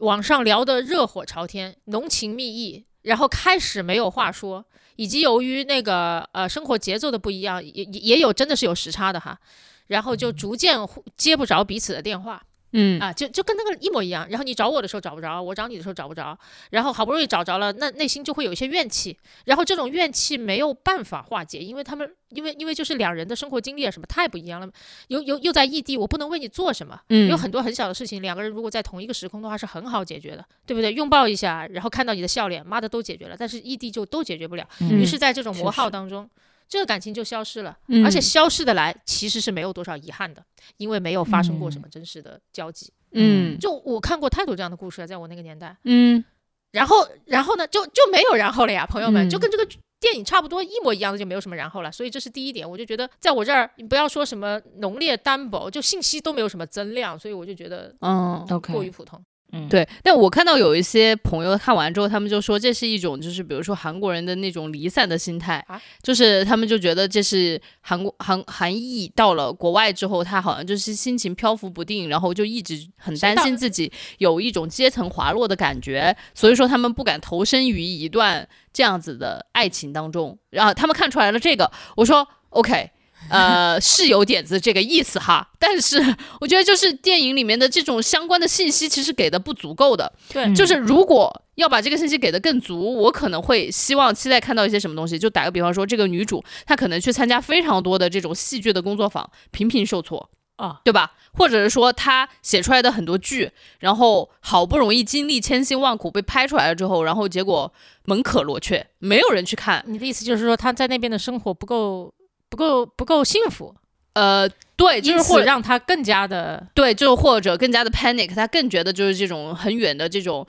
[0.00, 9.38] 网上聊得热火朝天，浓情蜜意，然后开始没有话说，以及由于那个呃生活节奏的不一样，也也也有真的是有时差的哈，
[9.86, 12.42] 然后就逐渐互接不着彼此的电话。
[12.72, 14.26] 嗯啊，就就跟那个一模一样。
[14.28, 16.38] 然后你找我的时候找不着，我找你的时候找不着，
[16.70, 24.68] 然后好不容易找着了，那内心就会有一些怨气，然后这种怨气没有办法化解，因为他们因为因为就是两人的生活经历啊什么太不一样了，
[25.08, 27.00] 又又又在异地，我不能为你做什么。
[27.08, 30.92] 嗯有很多很小的事情，两个人如果在同一个时空的话是很好解决的，对不对？
[30.92, 33.36] 拥抱一下，然后看到你的笑脸，妈的都解决了。
[33.38, 36.28] 但是异地就都解决不了，嗯于是，在这种磨确实耗当中，
[36.68, 37.76] 这个感情就消失了。
[37.88, 40.44] 嗯而且消失的来其实是没有多少遗憾的，
[40.76, 42.92] 因为没有发生过什么真实的交集。
[43.12, 45.76] 嗯就我看过太多这样的故事了，在我那个年代。
[45.84, 46.24] 嗯
[46.72, 49.66] 然后，然后呢，就就没有然后了呀，朋友们，嗯就跟这个
[49.98, 51.90] 电影差不多一模一样的，就没有什么然后了。
[51.90, 58.44] 所以这是第一点，我就觉得在我这儿，你不要说什么浓烈单薄，就信息都没有什么增量，所以我就觉得嗯。
[58.70, 59.24] 过于普通。
[59.52, 80.36] 嗯，对，但我看到有一些朋友看完之后，他们就说这是一种，就是比如说韩国人的那种离散的心态，啊就是他们就觉得这是韩国韩韩裔到了国外之后，他好像就是心情漂浮不定，然后就一直很担心自己有一种阶层滑落的感觉，所以说他们不敢投身于一段这样子的爱情当中。
[80.50, 82.90] 然后他们看出来了这个，我说 OK。
[83.28, 85.98] 呃，是有点子这个意思哈，但是
[86.40, 95.18] 我觉得就是电影里面的这种相关的信息其实给的不足够的，对就是如果要把这个信息给的更足，我可能会希望期待看到一些什么东西。
[95.18, 100.30] 就打个比方说，这个女主她可能去参加非常多的这种戏剧的工作坊，频频受挫。
[100.56, 101.12] 啊，对吧？
[101.34, 107.70] 或者是说她写出来的很多剧，然后好不容易经历千辛万苦被拍出来了之后，然后结果
[108.06, 109.84] 门可罗雀，没有人去看。
[109.86, 112.10] 你的意思就是说她在那边的生活不够
[112.56, 113.74] 不够不够幸福，
[114.14, 120.46] 呃，对，就是或者让他更加的对，就或者更加的 panic，他更觉得就是这种很远的这种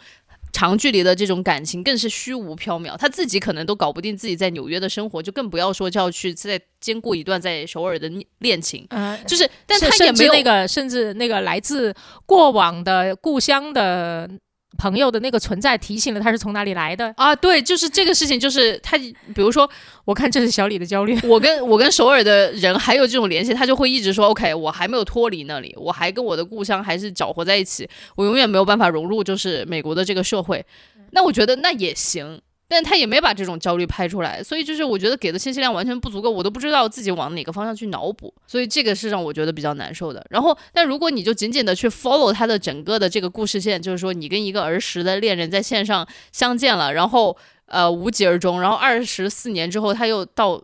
[0.53, 8.87] 长距离的这种感情更是虚无缥缈，他自己可能都搞不定自己在纽约的生活，就更不要说就要去再兼顾一段在首尔的恋情。
[8.89, 11.93] 呃，就是，但他也没有那个甚至那个来自
[12.25, 14.29] 过往的故乡的
[14.77, 17.13] 朋友的那个存在提醒了他是从哪里来的。
[17.17, 19.69] 啊，对，就是这个事情，就是他，比如说
[20.05, 21.17] 我看这是小李的焦虑。
[21.25, 30.65] 我跟 我跟首尔的人还有这种联系，他就会一直说，OK，我还没有脱离那里，我还跟我的故乡还是搅和在一起，我永远没有办法融入就是美国的这个社会。
[31.11, 40.25] 那我觉得那也行，但他也没把这种焦虑拍出来，所以就是我觉得给的信息量完全不足够，我都不知道自己往哪个方向去脑补，所以这个是让我觉得比较难受的。
[40.29, 50.61] 然后，但如果你就紧紧的去 follow 他的整个的这个故事线，就是说你跟一个儿时的恋人在线上相见了，然后呃无疾而终，然后二十四年之后他又到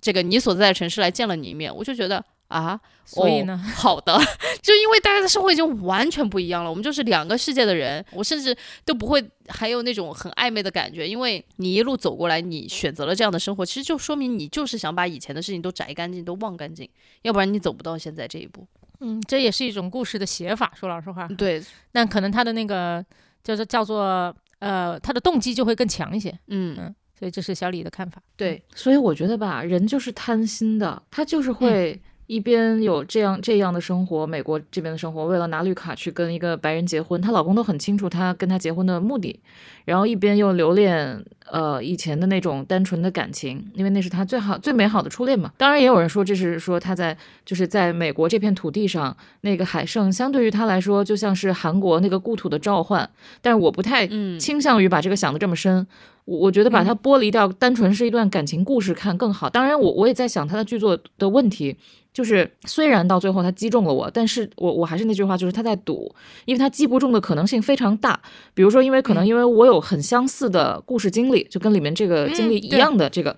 [0.00, 4.16] 这个你所在的城市来见了你一面，我就觉得啊，所以呢，哦好的，
[4.62, 16.88] 就因为大家的生活已经完全不一样了，我们就是两个世界的人，我甚至都不会还有那种很暧昧的感觉，因为你一路走过来，你选择了这样的生活，其实就说明你就是想把以前的事情都摘干净，都忘干净，
[17.22, 18.66] 要不然你走不到现在这一步。
[19.00, 20.72] 嗯，这也是一种故事的写法。
[20.74, 23.04] 说老实话，对，但可能他的那个
[23.44, 26.32] 叫做叫做呃，他的动机就会更强一些。
[26.46, 28.22] 嗯，所以这是小李的看法。
[28.36, 39.38] 对，所以我觉得吧，人就是贪心的，他就是会一边有这样这样的生活，美国这边的生活，为了拿绿卡去跟一个白人结婚，她老公都很清楚她跟他结婚的目的，
[39.84, 45.52] 然后一边又留恋呃以前的那种单纯的感情，因为那是她最好最美好的初恋嘛。
[45.56, 53.08] 当然也有人说这是说她在就是在美国这片土地上那个海圣，相对于她来说就像是韩国那个故土的召唤，
[53.40, 55.86] 但是我不太嗯倾向于把这个想的这么深。
[56.26, 59.48] 我我觉得把它剥离掉，单纯是一段感情故事看更好。
[59.48, 61.76] 当然我，我也在想他的剧作的问题，
[62.12, 66.12] 就是虽然到最后他击中了我，但是我我还是那句话，就是他在赌，
[66.44, 68.20] 因为他击不中的可能性非常大。
[68.54, 73.36] 比如说，因为可能因为我有很相似的故事经历，就跟里面这个经历一样的这个，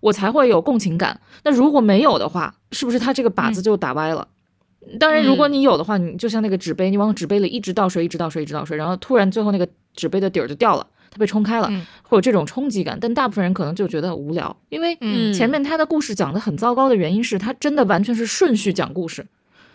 [0.00, 1.20] 我才会有共情感。
[1.44, 4.26] 那如果没有的话，是不是他这个靶子就打歪了？
[4.98, 10.86] 当然，如果你有的话，你就像那个纸杯，你往纸杯里一直倒水，一直倒水，一直倒水，然后突然最后那个纸杯的底儿就掉了。
[11.12, 11.84] 它被冲开了，嗯。
[12.02, 15.32] 会有这种冲击感，但大部分人可能就觉得很无聊，因为嗯。
[15.32, 19.26] 前面他的故事讲的很糟糕的原因是他真的完全是顺序讲故事，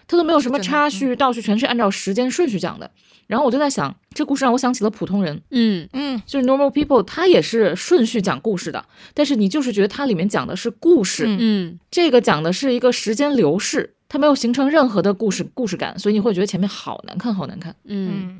[0.07, 2.89] 他都没有什么插叙、倒叙，全是按照时间顺序讲的。
[3.27, 5.87] 然后我就在想，这故事让我想起了普通人，嗯。
[5.93, 6.21] 嗯。
[6.25, 11.37] 就是 Normal People，他也是顺序讲故事的，但是你就是觉得它里面讲的是故事，嗯。
[11.39, 11.79] 嗯。
[11.91, 17.75] 这个讲的是一个时间流逝，它没有形成任何的故事故事感，所以你会觉得前面好难看，好难看。
[17.83, 18.11] 嗯。
[18.13, 18.39] 嗯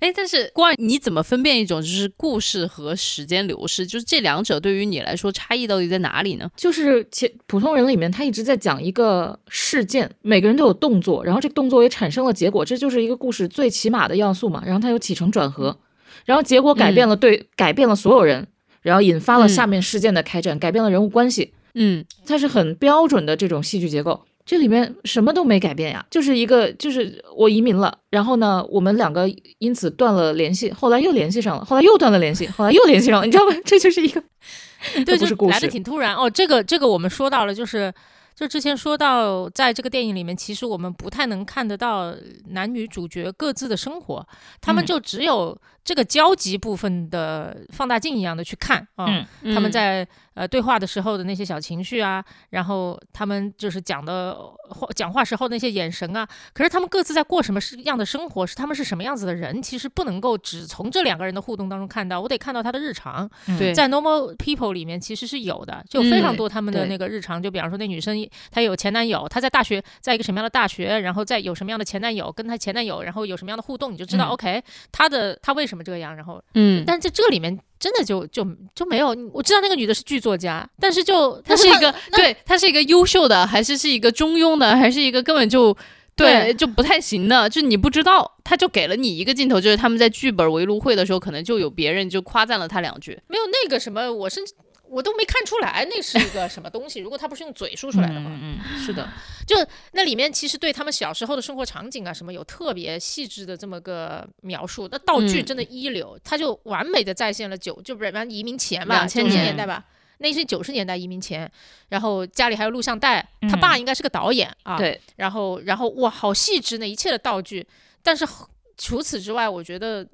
[0.00, 3.86] 哎，但是关你怎么分辨一种就是故事和时间流逝？
[3.86, 6.50] 就是这两者对于你来说差异到底在哪里呢？
[6.56, 14.62] 就是其普通人里面，他一直在讲一个事件，每个人都有动作，然后这个动作也产生了结果，这就是一个故事最起码的要素嘛。
[14.64, 15.78] 然后它有起承转合，
[16.24, 18.46] 然后结果改变了对，改变了所有人，
[18.82, 24.24] 然后引发了下面事件的开展，改变了人物关系，嗯它是很标准的这种戏剧结构。
[24.50, 33.54] 这里面什么都没改变呀，就是一个就是我移民了，然后呢，我们两个因此断了联系，后来又联系上了，后来又断了联系，后来又联系上了，你知道吗？
[33.64, 34.20] 这就是一个，
[35.06, 36.28] 对， 就是故事来的挺突然哦。
[36.28, 37.94] 这个这个我们说到了，就是
[38.34, 42.12] 就之前说到，在这个电影里面，其实我们不太能看得到
[42.48, 44.26] 男女主角各自的生活，
[44.60, 49.06] 他们嗯就只有这个交集部分的放大镜一样的去看啊。
[49.42, 54.36] 嗯他们在呃对话的时候的那些小情绪啊，然后他们就是讲的
[54.68, 63.28] 话讲话时候那些眼神啊，可是他们各自在过什么是样的生活，是他们是什么样子的人，其实不能够只从这两个人的互动当中看到，我得看到他的日常。
[63.58, 68.16] 对，在 Normal People 里面其实是有的，就非常嗯多他们的那个日常，就比方说那女生
[68.50, 74.62] 她有前男友，她在大学在一个什么样的大学，然后在有什么样的前男友，跟她前男友，然后有什么样的互动，你就知道、嗯 OK，
[74.92, 85.72] 她的她为什么这样，然后嗯，但是在这里面真的就就就没有，我知道那个女的是剧作家，但是就她是一个对，她是一个优秀的，还是是一个中庸的，还是一个根本就
[86.16, 87.48] 对对就不太行的？
[87.48, 93.18] 就你不知道，他就给了你一个镜头，就是他们在剧本围炉会的时候，可能就有别人就夸赞了他两句。
[93.28, 94.52] 没有那个什么，我甚至
[94.90, 96.98] 我都没看出来那是一个什么东西。
[97.00, 99.08] 如果他不是用嘴说出来的话，嗯嗯，是的，
[99.46, 99.56] 就
[99.92, 109.84] 那里面其实对他们小时候的生活场景啊什么有特别细致的这么个描述，那道具嗯真的一流，他就完美的再现了九就不是移民前吧，2000九十年年代吧。
[110.22, 111.50] 那是九十年代移民前，
[111.88, 117.66] 然后家里还有录像带，他爸应该是个导演啊，对，然后然后哇，好细致那一切的道具，
[118.02, 118.28] 但是
[118.76, 120.06] 除此之外，我觉得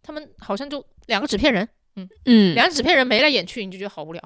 [0.00, 1.68] 他们好像就两个纸片人，
[2.24, 4.22] 嗯，两个纸片人眉来眼去，你就觉得好无聊。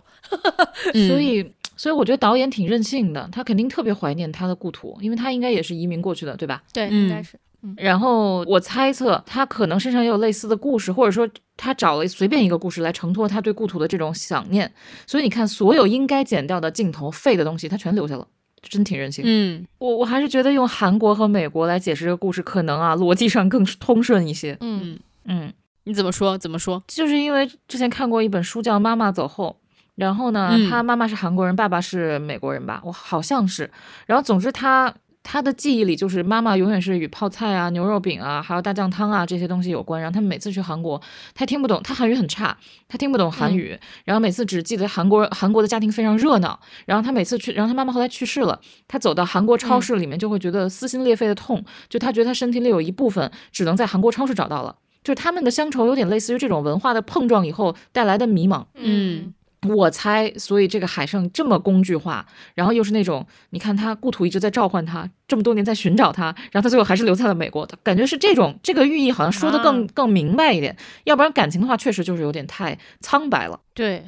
[0.95, 6.63] 嗯 所以所以我觉得导演挺任性的，他肯定特别怀念他的故土，因为他应该也是移民过去的，对吧？
[6.73, 7.39] 对，嗯应该是。
[7.77, 14.69] 然后我猜测他可能身上也有类似的故事，或者说他找了随便一个故事来承托他对故土的这种想念。
[15.07, 18.27] 所以你看，所有应该剪掉的镜头、废的东西，他全留下了，
[18.63, 19.23] 真挺任性。
[19.25, 24.57] 嗯我我还是觉得用韩国和美国来解释这个故事，可能啊逻辑上更通顺一些。
[24.61, 25.53] 嗯嗯，
[25.85, 26.39] 你怎么说？
[26.39, 26.83] 怎么说？
[26.87, 29.57] 就是因为之前看过一本书叫《妈妈走后》，
[29.97, 32.81] 然后呢，嗯他妈妈是韩国人，爸爸是美国人吧？
[32.85, 33.71] 我好像是。
[34.07, 40.01] 然后总之他他的记忆里就是妈妈永远是与泡菜啊、牛肉饼啊，还有大酱汤啊这些东西有关。
[40.01, 41.01] 然后他们每次去韩国，
[41.35, 42.57] 他听不懂，他韩语很差，
[42.89, 46.59] 他听不懂韩语，然后每次只记得韩国韩国的家庭非常热闹。
[46.87, 54.77] 然后他每次去，然后他妈妈后来去世了，他走到韩国超市里面就会觉得撕心裂肺的痛，就他觉得他身体里有一部分只能在韩国超市找到了。
[55.03, 58.65] 就是他们的乡愁有点类似于这种文化的碰撞以后带来的迷茫。
[58.75, 59.35] 嗯
[59.69, 73.61] 我猜，所以这个海胜这么工具化，然后又是那种，你看他故土一直在召唤他，这么多年在寻找他，然后他最后还是留在了美国，感觉是这种这个寓意好像说的更、啊更明白一点，要不然感情的话确实就是有点太苍白了。
[73.73, 74.03] 对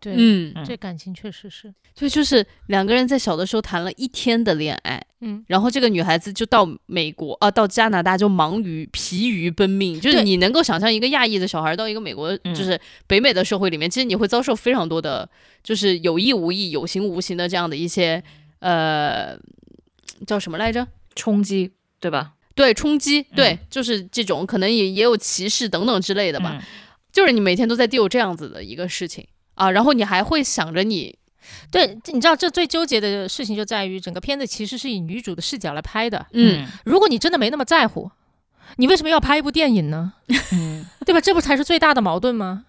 [0.00, 15.28] 对，嗯，这感情确实是，对，就是两个人在小的时候谈了一天的恋爱，嗯，然后这个女孩子就到美国啊，到加拿大就忙于疲于奔命，就是你能够想象一个亚裔的小孩到一个美国，嗯就是北美的社会里面，其实你会遭受非常多的，
[15.62, 18.22] 就是有意无意、有形无形的这样的一些
[18.60, 19.38] 呃
[20.26, 20.88] 叫什么来着？
[21.14, 22.32] 冲击，对吧？
[22.54, 26.66] 对，冲击，对，就是这种可能也也有歧视等等之类的吧，嗯
[27.12, 31.18] 就是你每天都在 deal 这样子的一个事情啊，然后你还会想着你，
[31.70, 36.26] 对，你知道这最纠结的事情就在于整个片子其实是以女主的视角来拍的。
[36.32, 38.10] 嗯如果你真的没那么在乎，
[38.76, 40.14] 你为什么要拍一部电影呢？
[40.52, 41.20] 嗯，对吧？
[41.20, 42.64] 这不才是最大的矛盾吗？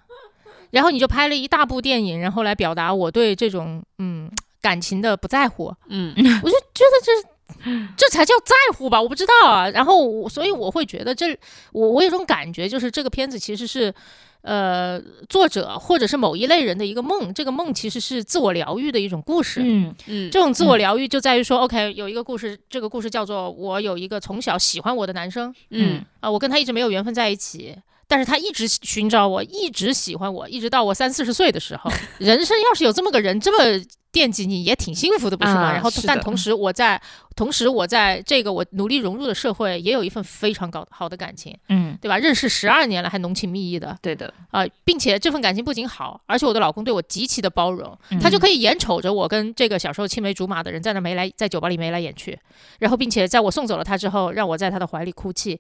[0.72, 4.30] 然后你就拍了一大部电影，然后来表达我对这种嗯
[4.62, 9.70] 感情的不在乎，嗯我就觉得这这才叫在乎吧，我不知道啊。
[9.70, 11.38] 然后我所以我会觉得这
[11.72, 13.94] 我我有种感觉，就是这个片子其实是。
[14.42, 15.00] 呃，
[15.30, 19.62] 作者或者是某一类人的一个梦，这个梦其实是自我疗愈的一种故事。
[19.64, 27.76] 嗯嗯这种自我疗愈就在于说、o k 有一个故事，这个故事叫做我有一个从小喜欢我的男生嗯啊、我跟他一直没有缘分在一起，
[28.12, 35.72] 但是他一直寻找我，一直喜欢我，一直到我三四十岁的时候， 人生要是有这么个人这么惦记你，也挺幸福的，不是吗？
[35.72, 37.02] 然后但同时我在
[37.38, 42.18] 同时我在这个我努力融入的社会，也有一份非常高好的感情，嗯，对吧？
[42.18, 52.38] 认识十二年了，还浓情蜜意的，对的，啊、并且这份感情不仅好，而且我的老公对我极其的包容，嗯他就可以眼瞅着我跟这个小时候青梅竹马的人在那眉来，在酒吧里眉来眼去，
[52.80, 55.58] 然后并且在我送走了他之后，让我在他的怀里哭泣，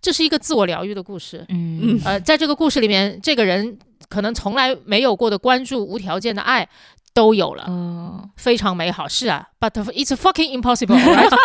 [0.00, 1.44] 这是一个自我疗愈的故事。
[1.48, 3.78] 嗯呃，在这个故事里面，这个人
[4.08, 6.68] 可能从来没有过的关注、无条件的爱
[7.14, 9.06] 都有了，嗯，非常美好。
[9.06, 11.30] 是啊，but it's fucking impossible，right？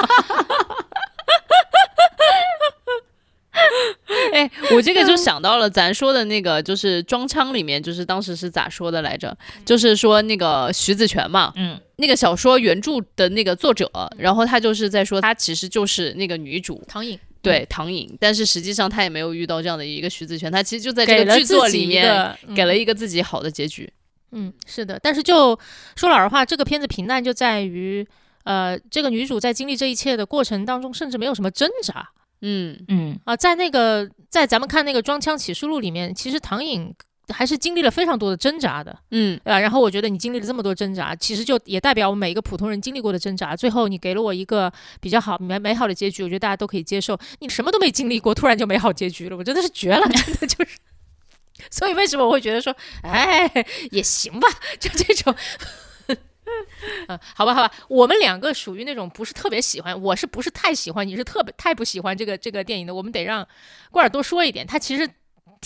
[4.34, 9.36] 哎，我这个就想到了咱说的那个，就是装腔里面，就是当时是咋说的来着？
[9.66, 23.92] 就是说那个徐子泉嘛，嗯那个小说原著的那个作者，然后他就是在说，他其实就是那个女主，唐颖对唐颖，但是实际上他也没有遇到这样的一个徐子泉，他其实就在这个剧作里面给了一个自己好的结局。
[24.32, 25.58] 嗯，是的，但是就
[25.96, 28.06] 说老实话，这个片子平淡就在于，
[28.44, 32.10] 呃，这个女主在经历这一切的过程当中，甚至没有什么挣扎。
[32.42, 32.78] 嗯。
[32.90, 33.18] 嗯。
[33.24, 36.94] 啊、在那个在咱们看那个《装腔启示录》里面，其实唐颖
[37.34, 39.60] 还是经历了非常多的挣扎的，嗯对吧？
[39.60, 47.20] 然后我觉得你经历了这么多挣扎，其实就也代表我们每一个普通人经历过的挣扎，最后你给了我一个比较好美美好的结局，我觉得大家都可以接受。
[47.40, 50.78] 你什么都没经历过，突然就美好结局了，我真的是绝了，真的就是。
[51.72, 53.52] 所以为什么我会觉得说，哎，
[53.92, 54.48] 也行吧，
[54.80, 55.36] 就这种。
[57.10, 63.46] 嗯，好吧，好吧，我们两个属于那种不是特别喜欢，我是不是太喜欢，你是特别太不喜欢这个这个电影的，我们得让
[63.92, 64.66] 罐儿多说一点。
[64.66, 65.10] 他其实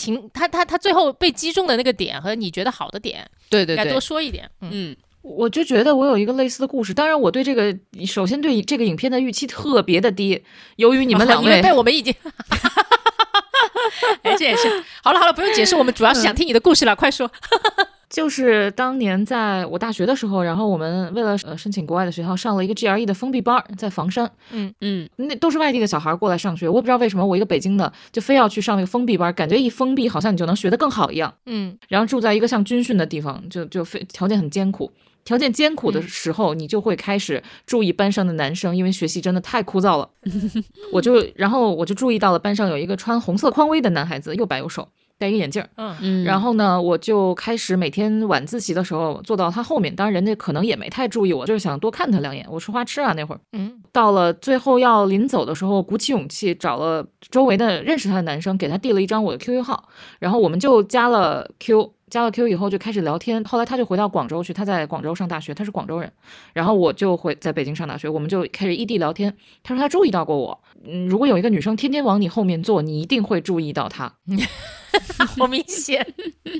[0.02, 4.50] 挺他他他最后被击中的那个点和你觉得好的点，对对对该多，说一点。
[4.60, 4.70] 嗯。
[4.72, 4.96] 嗯。
[5.22, 7.72] 我就觉得我有一个类似的故事，当然我对这个
[8.04, 10.42] 首先对这个影片的预期特别的低，
[10.74, 12.12] 由于你们两因为位被我们已经，
[14.22, 14.82] 哎，这也是。
[15.00, 17.30] 好了好了，不用解释，我们主要是想听你的故事了，快说。
[18.12, 31.32] 就是当年在我大学的时候，然后我们为了呃申请国外的学校，上了一个 GRE 的封闭班儿，在房山，嗯嗯那都是外地的小孩儿过来上学，我也不知道为什么我一个北京的就非要去上那个封闭班儿，感觉一封闭好像你就能学得更好一样。
[31.46, 34.92] 嗯然后住在一个像军训的地方，就就非条件很艰苦。
[35.24, 40.10] 条件艰苦的嗯时候，你就会开始注意班上的男生，因为学习真的太枯燥了。
[40.92, 44.88] 我就然后我就注意到了班上有一个穿红色匡威的男孩子，又白又瘦，
[45.22, 45.68] 戴一个眼镜儿。
[45.76, 52.44] 嗯嗯，然后呢，我就开始每天晚自习的时候坐到他后面，当然人家可能也没太注意我，就是想多看他两眼。
[52.50, 53.40] 我是花痴啊那会儿。
[53.52, 61.92] 嗯到了最后要临走的时候，鼓起勇气找了周围的认识他的男生，给他递了一张我的 QQ 号，然后我们就加了 Q。
[62.12, 66.12] 加了 Q 以后就开始聊天，后来他就回到广州去，他在广州上大学，他是广州人，
[66.52, 69.34] 然后我就回在北京上大学，我们就开始异地聊天。
[69.62, 74.12] 他说他注意到过我，嗯，如果有一个女生天天往你后面坐，你一定会注意到她。
[75.38, 76.06] 好明显。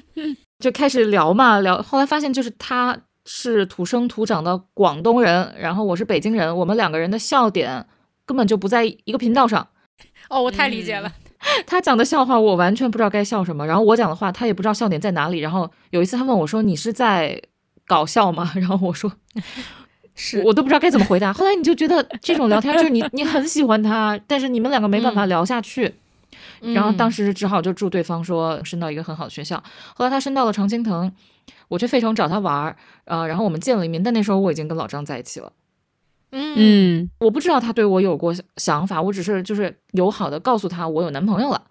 [0.59, 7.87] 就开始聊嘛，聊，后来发现就是他是土生土长的广东人，然后我是北京人，我们两个人的笑点
[8.25, 9.67] 根本就不在一个频道上。
[10.29, 11.13] 哦，我太理解了。
[11.67, 15.41] 他讲的笑话我完全不知道该笑什么，然后我讲的话他也不知道笑点在哪里。
[15.41, 17.43] 然后有一次他问我说：“你是在
[17.85, 19.13] 搞笑吗？”然后我说
[20.15, 25.93] ：“是我我都不知道该怎么回答。”后来你就觉得这种聊天就是你你很喜欢他，但是你们两个没办法聊下去。
[26.63, 29.63] 然后当时时只好就祝对方说升到一个很好的学校。
[29.95, 31.11] 后来他升到了常青藤，
[31.69, 35.53] 我去费城找他玩儿，呃，然后我们见了一面，但那时候我已经跟老张在一起了。
[36.31, 41.63] 嗯嗯我不知道他对我有过想法，我只是就是友好的告诉他我有男朋友了。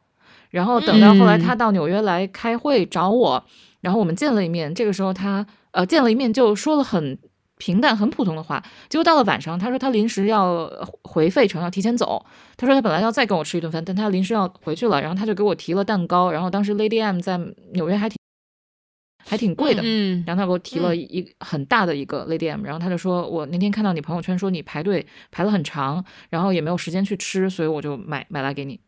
[0.50, 3.44] 然后等到后来嗯他到纽约来开会找我，
[3.80, 4.76] 然后我们见了一面。
[4.76, 7.18] 这个时候他呃见了一面就说了很
[7.62, 8.63] 平淡、很普通的话。
[8.89, 10.67] 结果到了晚上，他说他临时要
[11.04, 12.26] 回费城，要提前走。
[12.58, 15.00] 他说他本来要再跟我吃一顿饭，但他临时要回去了。
[15.00, 16.32] 然后他就给我提了蛋糕。
[16.32, 17.39] 然后当时 Lady M 在
[17.74, 18.18] 纽约还挺
[19.24, 28.80] 还挺贵的，嗯然后他给我提了一很大的一个 Lady M，然后他就说我那天看到你朋友圈说你排队排了很长，然后也没有时间去吃，所以我就买买来给你。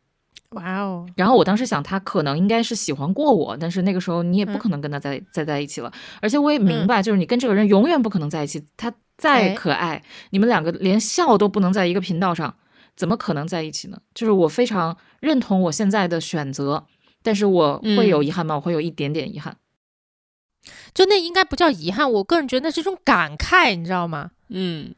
[0.53, 5.91] 哇哦，然后我当时想，他可能应该是喜欢过我，但是那个时候你也不嗯可能跟他在再在一起了。
[6.21, 12.55] 而且我也明白，就是你跟这个人永远不可能在一起，他再哎可爱，你们两个连笑都不能在一个频道上，
[12.95, 13.97] 怎么可能在一起呢？
[14.13, 16.85] 就是我非常认同我现在的选择，
[17.21, 18.55] 但是我会有遗憾吗？
[18.55, 19.57] 我会有一点点遗憾。
[20.93, 24.31] 就那应该不叫遗憾，我个人觉得那是一种感慨，你知道吗？
[24.49, 24.93] 嗯，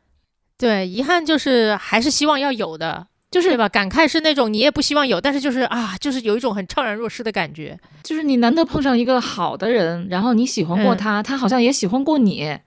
[0.58, 3.68] 对，遗憾就是还是希望要有的，就是对吧？
[3.68, 7.78] 感慨是那种你也不希望有，但是就是啊，就是有一种很怅然若失的感觉。
[8.02, 12.58] 就是你难得碰上一个好的人，然后你喜欢过嗯他，他好像也喜欢过你，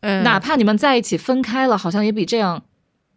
[0.00, 2.62] 嗯，哪怕你们在一起分开了，好像也比这样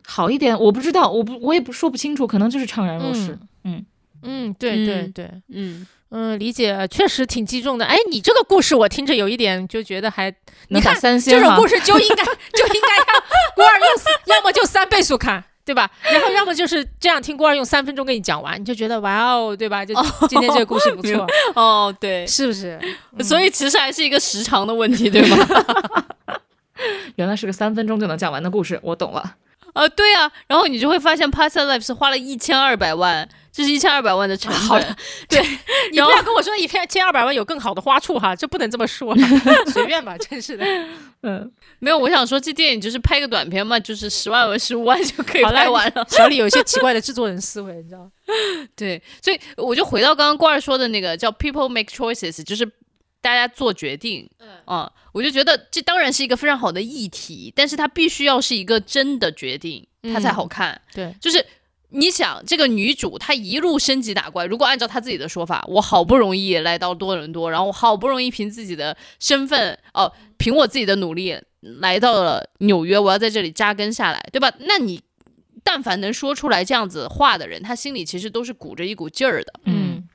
[0.06, 0.60] 好一点。
[0.60, 3.40] 我不知道，我不我也不说不清楚，可能就是怅然若失。
[3.64, 3.86] 嗯
[4.24, 7.86] 嗯，对对嗯对，嗯，嗯，理解，确实挺击中的。
[7.86, 10.30] 哎，你这个故事我听着有一点就觉得还，
[10.68, 13.24] 你打看三星哈这种故事就应该就应该让
[13.56, 15.46] 郭二用四，要么就三倍速看。
[15.64, 15.90] 对吧？
[16.02, 19.86] 然后要么就是这样听郭二用三分钟给你讲完，你就觉得哇哦，对吧？
[19.86, 19.94] 就
[20.28, 22.80] 今天这个故事不 错，哦，对，是不是？
[23.24, 25.38] 所以其实还是一个时长的问题，对吗？
[27.16, 29.36] 原来是个三分钟就能讲完的故事，我懂了。
[29.74, 34.96] 啊，对啊，然后你就会发现 Past Life 是花了一千二百万，这是一千二百万的成好本。
[35.30, 35.42] 对，
[35.94, 39.16] 你不要跟我说一千千二百万有更好的花处哈，这不能这么说，
[39.72, 40.66] 随便吧，真是的。
[41.24, 46.06] 嗯，没有，我想说这电影就是拍个短片嘛，就是十万和十五万就可以拍完了。
[46.10, 48.12] 小李有一些奇怪的制作人思维，你知道吗？
[48.76, 52.66] 对，所以我就回到刚刚郭儿说的那个叫 people make choices，就是
[53.22, 54.28] 大家做决定。
[54.40, 60.82] 嗯啊、我就觉得这当然是一个非常好的议题，但是它必须要是一个真的决定，它才好看。
[60.94, 61.46] 对，就是
[61.92, 74.52] 你想，这个女主她一路升级打怪，如果按照她自己的说法，我好不容易来到多伦多，然后我好不容易凭自己的身份，哦、凭我自己的努力来到了纽约，我要在这里扎根下来，对吧？
[74.60, 75.02] 那你
[75.64, 79.54] 但凡能说出来这样子话的人，他心里其实都是鼓着一股劲儿的。
[79.66, 80.08] 嗯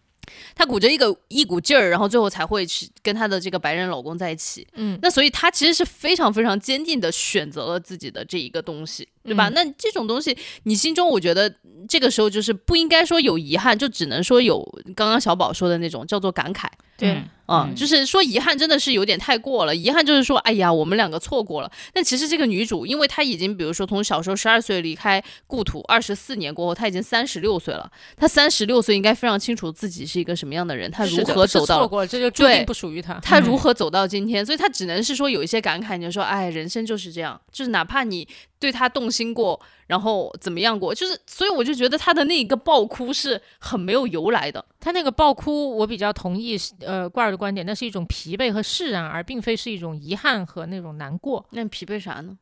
[0.56, 4.66] 她鼓着一个一股劲儿，然后最后才会去跟她的这个白人老公在一起。
[4.74, 9.48] 嗯那所以她其实是非常非常坚定的选择了自己的这一个东西，对吧？
[9.48, 11.52] 嗯那这种东西，你心中我觉得
[11.88, 14.62] 这个时候就是不应该说有遗憾，就只能说有
[14.94, 16.66] 刚刚小宝说的那种叫做感慨。
[16.98, 19.76] 对嗯就是说遗憾真的是有点太过了。
[19.76, 21.70] 遗憾就是说，哎呀，我们两个错过了。
[21.92, 27.88] 但其实这个女主，因为她已经比如说从小时候十二岁离开故土，二十四年过后，她已经三十六岁了。
[28.16, 33.14] 她三十六岁应该非常清楚自己是一个什么样的人，她如何走到是错过了，这就注定对不属于她。
[33.20, 38.26] 她如何走到今天，所以她只能是说有一些感慨，你就说，哎，人生就是这样，就是哪怕你
[38.58, 44.64] 对他动心过，然后怎么样过，就是，所以我就觉得他的那一个爆哭是很没有由来的。
[44.80, 51.46] 他那个爆哭，我比较同意呃怪儿的观点，那是一种疲惫和释然，而并非是一种遗憾和那种难过。
[51.50, 52.38] 那你疲惫啥呢？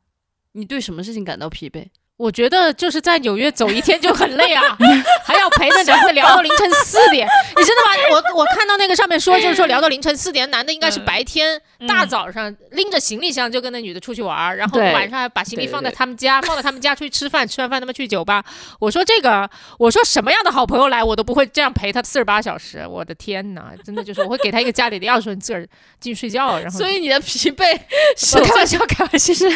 [0.53, 1.87] 你对什么事情感到疲惫？
[2.17, 4.63] 我觉得就是在纽约走一天就很累啊，
[5.27, 7.91] 还要陪着男的聊到凌晨四点，你真的吗？
[8.13, 18.45] 我我看到那个上面说，就是说聊到凌晨四点，男的应该是白天、大早上拎着行李箱就跟那女的出去玩，然后晚上还把行李放在对对对他们家，放到他们家出去吃饭，吃完饭他们去酒吧。
[18.79, 22.87] 我说这个，我说什么样的好朋友来，我都不会这样陪他四十八小时。
[22.89, 25.67] 我的天哪，真的就是我会给他一个家里的钥匙，你自个儿
[25.99, 27.77] 进去睡觉，然后所以你的疲惫
[28.17, 29.35] 是开玩笑，开玩笑。
[29.35, 29.51] 是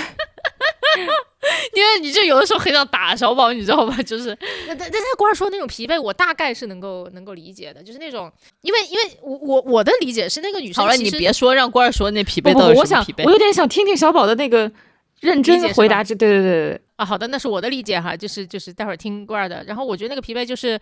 [1.74, 3.96] 因为你就有的时候很想打小宝，你知道吧？
[4.02, 4.36] 就是
[4.66, 8.30] 那但但是光说那种疲惫，我大概是能够能够理解的，就是那种，
[8.62, 13.24] 因为因为我我我的理解是那个女生好了，你别说让官儿说那疲惫不我想是什么疲惫？
[13.24, 14.70] 我有点想听听小宝的那个
[15.20, 20.78] 认真回答这，对对对对啊，好的，那是我的理解哈，就是就是待会儿听罐儿的，然后我觉得那个疲惫就是。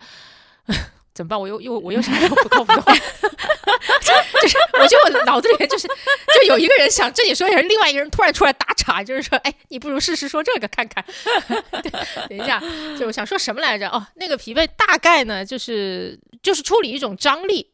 [1.17, 1.39] 怎么办？
[1.39, 11.03] 我又又我又想说不靠谱的话，就是我就脑子里面就是就有一个人想这里说一下，另外一个人突然出来打岔，就是说，哎，你不如试试说这个看看。
[11.81, 11.91] 对
[12.29, 12.61] 等一下，
[12.99, 13.89] 就我想说什么来着？
[13.89, 17.71] 哦，那个疲惫大概呢，就是就是处理一种张力。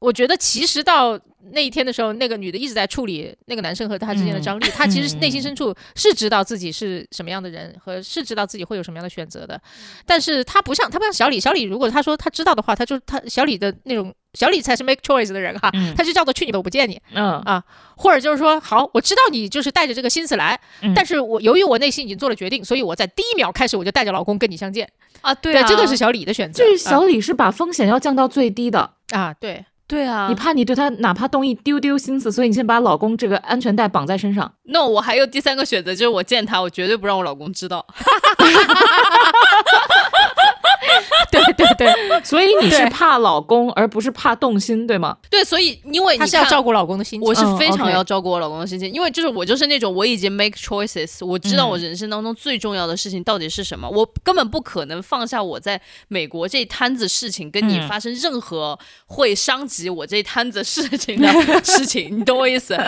[0.00, 1.18] 我觉得其实到
[1.52, 9.60] 那一天的时候，那个女的一直在处理那个男生和他之间的张力，她其实内心深处是知道自己是什么样的人，和是知道自己会有什么样的选择的，
[10.06, 17.62] 但是她不像她不像小李，小李如果她说她知道的话，她就她小李的那种小李才是 make choice 的人哈，嗯他就叫做去你的我不见你，嗯啊
[17.96, 24.88] 或者就是说好，我知道你就是带着这个心思来，嗯但是我由于我内心已经做了决定，所以我在第一秒开始我就带着老公跟你相见，
[25.20, 29.64] 啊，对啊，这个是小李的选择，就是小李是把风险要降到最低的，啊啊对。
[29.90, 30.28] 对啊。
[30.28, 34.52] 你怕你对他哪怕动一丢丢心思，所以你先把老公这个安全带绑在身上。
[34.66, 37.84] 那我还有第三个选择，就是我见他，我绝对不让我老公知道。
[41.30, 45.16] 对对对，所以你是怕老公，而不是怕动心，对吗？
[45.30, 47.26] 对，所以因为你看他是要照顾老公的心情。
[47.28, 61.28] 我是嗯非常要照顾我老公的心情，因为就是我就是那种我已经 make choices，我知道嗯我人生当中最重要的事情到底是什么，我根本不可能放下我在美国这摊子事情跟你嗯发生任何会伤及我这摊子事情的
[61.64, 62.76] 事情，你懂我意思？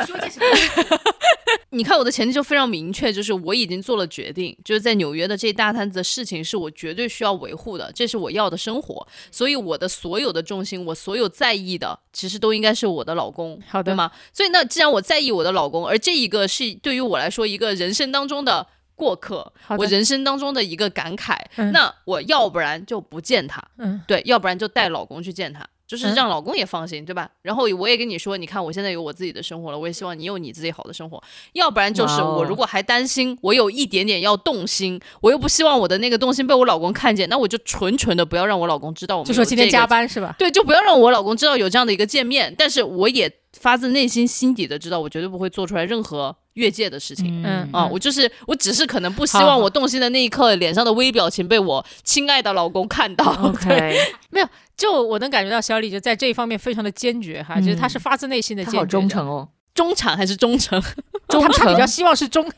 [1.71, 14.11] 你看我的前提就非常明确，就是我已经做了决定，就是在纽约的这一大摊子的事情是我绝对需要维护的，这是我要的生活，所以我的所有的重心，我所有在意的，其实都应该是我的老公，好的对吗？
[14.33, 25.67] 所以那既然我在意我的老公，而这一个是对于我来说一个人生当中的过客，我人生当中的一个感慨，嗯那我要不然就不见他，嗯对，要不然就带老公去见他。
[25.93, 27.29] 就是嗯让老公也放心，对吧？
[27.43, 31.23] 然后我也跟你说，你看我现在有我自己的生活了，我也希望你有你自己好的生活。
[31.53, 40.35] 要不然就是我如果还担心，我有一点点要动心，我又不希望我的那个动心被我老公看见，那我就纯纯的不要让我老公知道我们有就说今天加班是吧？
[40.39, 47.43] 对，就不要让我老公知道有这样的一个见面，但是我也发自内心心底的知道，我绝对不会做出来任何越界的事情。
[47.45, 53.25] 嗯啊，我就是，我只是可能不希望我动心的那一刻，脸上的微表情被我亲爱的老公看到。
[53.45, 53.97] OK，
[54.77, 60.83] 就我能感觉到小李就在这一方面非常的坚决哈，就是他是发自内心的他好坚决，忠诚哦，中产还是忠诚？
[61.29, 61.87] 忠他他比较。
[61.87, 62.51] 希望是中，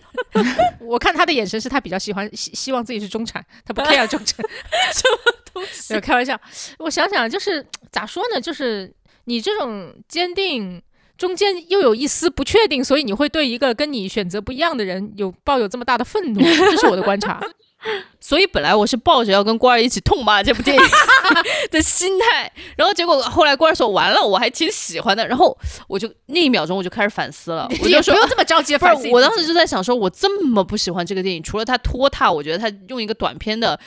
[0.80, 4.44] 我看他的眼神是他比较喜欢希希望自己是中产，他不 care 忠诚。
[5.90, 6.40] 没有开玩笑，
[6.78, 8.92] 我想想就是咋说呢，就是
[9.24, 10.82] 你这种坚定。
[11.16, 17.40] 中间又有一丝不确定，所以你会对一个跟你选择不一样的人有抱有这么大的愤怒， 这是我的观察。
[18.18, 20.82] 所以本来我是抱着要跟官儿一起痛骂这部电影
[21.70, 25.56] 的心态，然后结果后来官儿说完了，我还挺喜欢的，然后
[25.86, 28.86] 我就那一秒钟我就开始反思了， 我就说不用这么着急不。
[28.86, 33.78] 是，我当时就在想说，我这么不喜欢这个电影，除了它拖沓，我觉得它用一个短片的。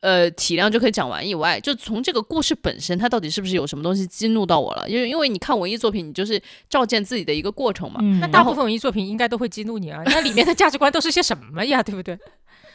[0.00, 4.88] 呃，体量就可以讲完以外，就从这个故事本身，它到底是不是有什么东西激怒到我了？
[4.88, 8.00] 因为因为你看文艺作品，你就是照见自己的一个过程嘛。
[8.02, 11.82] 嗯那大部分文艺作品应该都会激怒你啊，那里面的价值观都是些什么呀？
[11.82, 12.18] 对不对？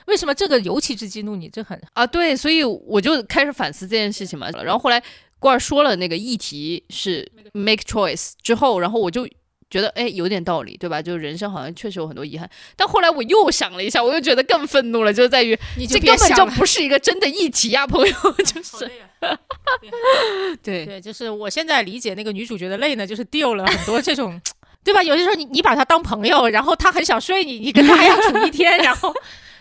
[0.07, 1.47] 为什么这个尤其是激怒你？
[1.49, 4.49] 这很啊，对，所以我就开始反思这件事情嘛。
[4.49, 5.01] 然后后来
[5.37, 9.27] 郭儿说了那个议题是 make choice 之后，然后我就
[9.69, 11.01] 觉得哎有点道理，对吧？
[11.01, 12.49] 就是人生好像确实有很多遗憾。
[12.75, 18.13] 但后来我又想了一下，我又觉得更愤怒了，就在于你这根本就不是一个真的议题呀，朋友，
[18.45, 18.89] 就是
[20.63, 24.41] 对对，就是我现在理解那个女主角的累呢，就是丢了很多这种，
[24.83, 25.03] 对吧？
[25.03, 29.13] 有些时候你你把她当朋友，然后她很想睡你，你跟她还要处一天，然后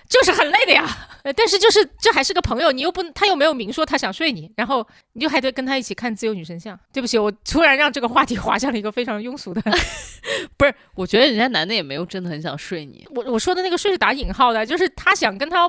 [0.09, 0.87] 就是很累的呀。
[1.25, 6.79] 呃但是就是这还是个朋友，你又不他又没有明说他想睡你，然后你就还得跟他一起看自由女神像。
[6.93, 9.61] 对不起，我突然让这个话题滑向了一个非常庸俗的。
[10.57, 13.05] 不是，我觉得人家男的也没有真的很想睡你。
[13.11, 15.69] 我我说的那个睡是打引号的，就是他想跟他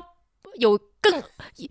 [0.58, 1.22] 有更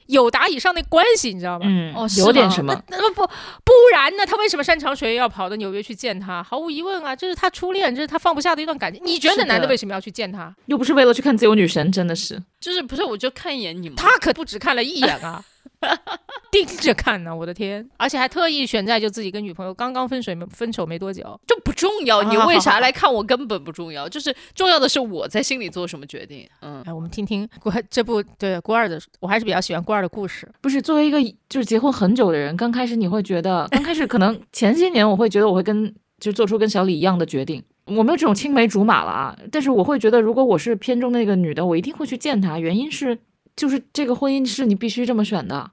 [0.07, 1.65] 有达以上的关系，你知道吗？
[1.67, 4.25] 嗯哦有点什么，那不不然呢？
[4.25, 6.41] 他为什么山长水远要跑到纽约去见他？
[6.43, 9.01] 毫无疑问啊，这是他初恋，这是他放不下的一段感情。
[9.05, 10.55] 你觉得男的为什么要去见他？
[10.65, 12.41] 又不是为了去看自由女神，真的是。
[12.59, 13.95] 就是不是，我就看一眼你们。
[13.95, 15.43] 他可不只看了一眼啊，
[16.51, 17.87] 盯着看呢，我的天！
[17.97, 21.39] 而且还特意选在就自己跟女朋友刚刚分手没分手没多久。
[21.45, 26.47] 这不重要，你为啥来看我根本不重要，就是重要的是我在心里做什么决定。
[26.61, 30.49] 嗯，哎，我们听听郭这部对郭二的，我还是比较喜欢郭二的故事。
[30.59, 43.17] 不是作为一个就是结婚很久的人，刚开始你会觉得， 刚开始可能前些年我会觉得我会跟就做出跟小李一样的决定，我没有这种青梅竹马了啊，但是我会觉得，如果我是片中那个女的，我一定会去见她，原因是
[43.59, 45.71] 就是这个婚姻是你必须这么选的，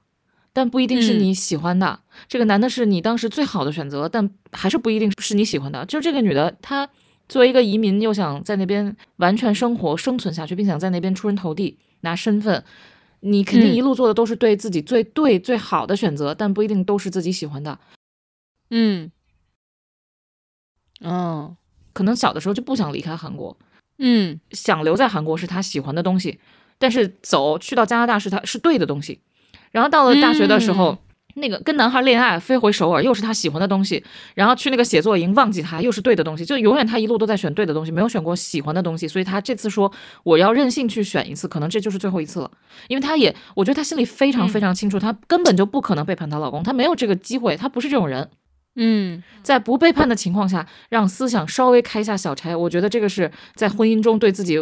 [0.51, 2.01] 但不一定是嗯你喜欢的。
[2.27, 5.85] 这个男的是你当时最好的选择，但还是不一定是你喜欢的。
[5.85, 6.89] 就这个女的，她
[7.29, 12.61] 作为一个移民，又想在那边完全生活生存下去，并想在那边出人头地拿身份。
[13.21, 17.79] 你肯定嗯一路做的都是对自己最对最好的选择，但不一定都是自己喜欢的。
[18.69, 19.09] 嗯，
[20.99, 21.55] 嗯
[21.93, 23.57] 可能小的时候就不想离开韩国，
[23.97, 26.39] 嗯想留在韩国是他喜欢的东西，
[26.79, 29.19] 但是走去到加拿大是他是对的东西。
[29.71, 30.97] 然后到了大学的时候，
[31.35, 34.03] 那个跟男孩恋爱飞回首尔又是他喜欢的东西，
[34.33, 39.07] 然后去那个写作营忘记他又是对的东西，就永远他一路都在选对的东西，没有选过喜欢的东西。
[39.07, 39.91] 所以他这次说
[40.23, 42.49] 我要任性去选一次，可能这就是最后一次了，
[42.87, 48.29] 因为他也我觉得他心里非常非常清楚，他根本就不可能背叛她老公，他没有这个机会，他不是这种人。
[48.79, 54.57] 嗯，在不背叛的情况下，让思想稍微开一下小差，我觉得这个是在婚姻中对自己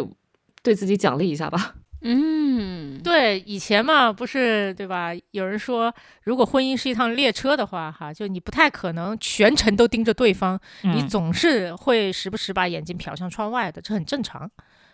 [0.62, 1.74] 对自己奖励一下吧。
[2.08, 5.10] 嗯，对，以前嘛，不是对吧？
[5.32, 5.92] 有人说，
[6.22, 14.48] 如果婚姻是一趟列车的话，哈，就你不太可能全程都盯着对方，你嗯总是会时不时把眼睛瞟向窗外的，这很正常。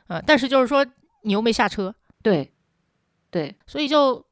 [0.07, 0.87] 呃，但是就是说
[1.23, 2.53] 你又没下车，对
[3.31, 4.25] 对，所以就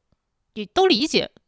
[0.55, 1.40] 也都理解，嗯，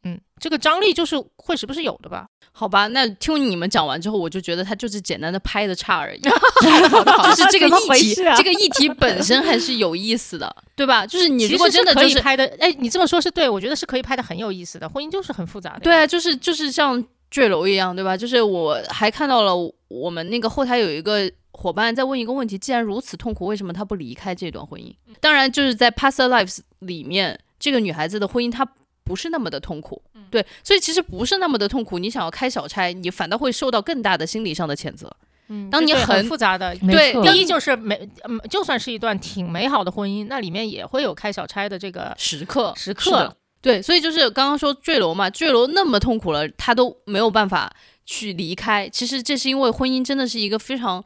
[0.43, 2.25] 这个张力就是会时不时有的吧。
[2.51, 6.19] 好吧，那听你们讲完之后，我就觉得他就是简单的拍的差而已。
[6.19, 11.07] 就是这个议题，啊这个议题本身还是有意思的，对吧？
[11.07, 14.89] 就是你如果真的就是可以拍的，哎，你这么说是对，我觉得是可以拍的很有意思的。
[14.89, 18.17] 婚姻就是很复杂的，对啊，就是就是像坠楼一样，对吧？
[18.17, 19.55] 就是我还看到了
[19.87, 24.93] 我们那个后台有一个伙伴在问一个问题：既然如此痛苦，为什么他不离开这段婚姻？
[25.21, 28.67] 当然，就是在《Past Lives》里面，这个女孩子的婚姻她
[29.03, 30.01] 不是那么的痛苦，
[30.31, 31.99] 对，所以其实不是那么的痛苦。
[31.99, 35.13] 你想要开小差，你反倒会受到更大的心理上的谴责。
[35.49, 43.35] 嗯，当你很很复杂的，对第第一就是美，嗯，就算是一段挺美好的婚姻，那里面也会有开小差的这个时刻时刻。
[43.61, 47.73] 对，所以就是刚刚说坠楼嘛，坠楼那么痛苦了，他都没有办法
[48.05, 48.89] 去离开。
[48.89, 51.03] 其实这是因为婚姻真的是一个非常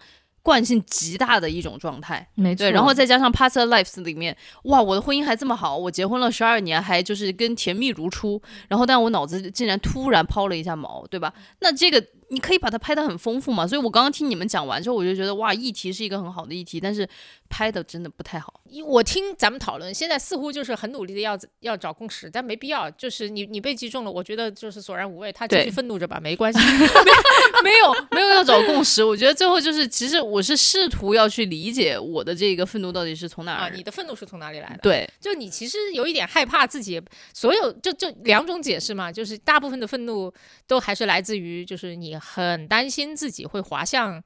[0.48, 2.26] 惯性极大的一种状态。
[2.36, 2.60] 没错。
[2.60, 4.34] 对，然后再加上 Past Lives 里面，
[4.64, 11.34] 哇，我的婚姻还这么好，我结婚了十二年，还就是跟甜蜜如初，然后但我脑子竟然突然抛了一下锚，对吧？
[11.60, 13.66] 那这个你可以把它拍得很丰富嘛。
[13.68, 17.08] 所以我刚刚听你们讲完之后，我就觉得哇，议题是一个很好的议题，但是
[17.50, 18.62] 拍的真的不太好。
[18.70, 22.90] 因我听咱们讨论，现在似乎就是很努力的要要找共识，但没必要。
[22.92, 26.60] 就是你你被击中了，我觉得就是索然无味，他继续愤怒着吧，没关系。
[27.64, 33.68] 没有没有要找共识，我觉得最后就是，其实我是试图要去理解我的这个愤怒到底是从哪儿。
[33.68, 37.02] 啊，你的愤怒是从哪里来的？，对就你其实有一点害怕自己
[37.34, 40.32] 所有就就两种解释嘛，就是大部分的愤怒
[40.68, 44.24] 都还是来自于就是你很担心自己会滑向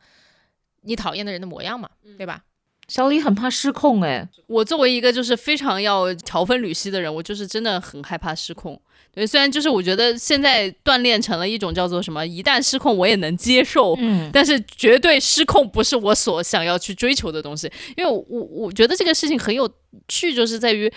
[0.81, 2.43] 你讨厌的人的模样嘛，对吧？
[2.87, 8.79] 小李很怕失控，哎，我作为一个就是非常要条分缕析的人，我就是真的很害怕失控。
[9.13, 17.71] 对，虽然就是我觉得现在锻炼成了一种叫做什么，一旦失控我也能接受，嗯，但是绝对失控不是我所想要去追求的东西。
[17.95, 19.69] 因为我我我觉得这个事情很有
[20.09, 20.91] 趣，就是在于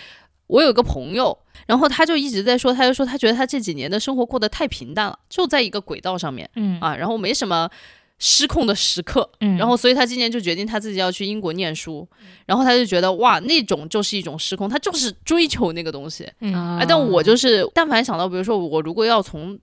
[0.47, 7.69] 我有个朋友，然后他就一直在说，他就说他觉得他这几年的生活过得太平淡了，就在一个轨道上面嗯啊，然后没什么
[8.17, 12.07] 失控的时刻，嗯然后所以他今年就决定他自己要去英国念书，
[12.45, 16.31] 然后他就觉得哇，那种就是一种失控，他就是追求那个东西。
[16.39, 19.57] 嗯啊，但我就是，但凡想到，比如说我如果要从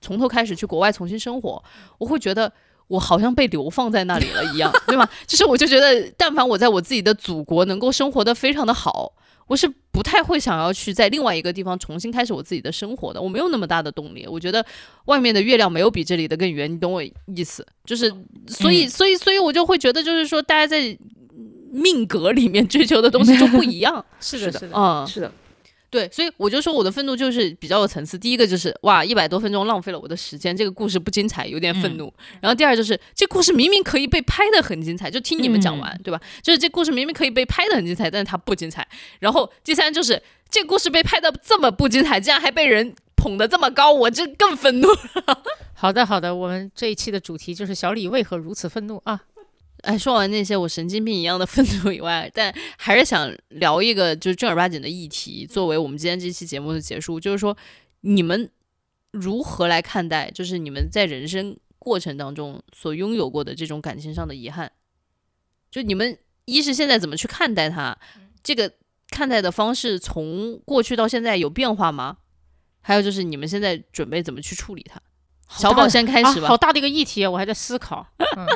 [0.00, 1.62] 从头开始去国外重新生活，
[1.98, 2.50] 我会觉得
[2.88, 5.08] 我好像被流放在那里了一样，对吗？
[5.26, 9.12] 就是我就觉得，但凡我在我自己的祖国能够生活的非常的好，
[9.52, 13.20] 我是不太会想要去在另外一个地方重新开始我自己的生活的。
[13.20, 14.64] 我没有那么大的动力，我觉得
[15.04, 17.66] 外面的月亮没有比这里的更圆，你懂我意思？
[17.84, 18.10] 就是，
[18.46, 20.96] 所以，所以，所以我就会觉得，就是说，大家在
[21.70, 25.30] 命格里面追求的东西就不一样， 是的，是的嗯，是的，
[25.92, 28.18] 对，所以我就说我的愤怒就是比较有层次。
[28.18, 32.10] 第一个就是哇，一百多分钟浪费了我的时间，这个故事不精彩，有点愤怒。
[32.40, 36.18] 然后第二就是这故事明明可以被拍的很精彩，就听你们讲完，对吧？
[36.42, 38.88] 就是这故事明明可以被拍的很精彩，但是它不精彩。
[39.18, 44.88] 然后第三就是这故事被拍的这么不精彩，竟然还被人捧得这么高，我这更愤怒。
[45.76, 49.20] 好的，好的，我们这一期的主题就是小李为何如此愤怒啊？
[49.82, 57.56] 哎，说完那些我神经病一样的愤怒以外，但还是想聊一个就是正儿八经的议题，作为我们今天这期节目的结束，就是说
[58.00, 58.50] 你们
[59.10, 64.70] 如何来看待，就是你们在人生过程当中所拥有过的这种感情上的遗憾？
[65.70, 67.96] 就你们一是现在怎么去看待它，
[68.42, 68.72] 这个
[69.10, 72.18] 看待的方式从过去到现在有变化吗？
[72.80, 75.00] 还有就是你们现在准备怎么去处理它？
[75.48, 76.48] 小宝先开始吧。
[76.48, 78.06] 好大的一个议题，我还在思考。
[78.36, 78.46] 嗯，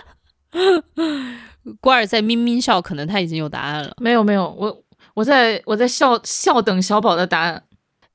[1.81, 3.95] 瓜儿在咪咪笑，可能他已经有答案了。
[3.99, 4.83] 没有没有，我
[5.15, 7.63] 我在我在笑笑等小宝的答案。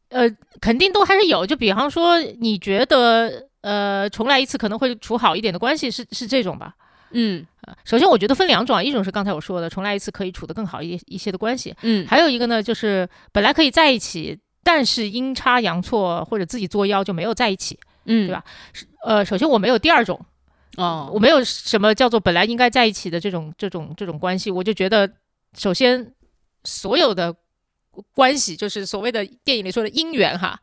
[0.09, 0.29] 呃，
[0.59, 1.45] 肯定都还是有。
[1.45, 6.75] 就比方说，你觉得呃，重来一次可能会处好一点的关系是是这种吧？
[7.11, 7.45] 嗯
[7.85, 17.77] 首先，我觉得分两种啊，一种是刚才我说的，重来一次可以处得更好一一些的关系，嗯，还有一个呢，就是本来可以在一起，但是阴差阳错或者自己作妖就没有在一起。
[18.05, 18.43] 嗯，对吧？
[19.05, 20.19] 呃，首先我没有第二种，
[20.77, 25.11] 哦，我没有什么叫做本来应该在一起的这种这种这种关系，我就觉得，
[25.57, 26.13] 首先
[26.63, 27.35] 所有的
[28.13, 30.59] 关系，就是所谓的电影里说的姻缘哈，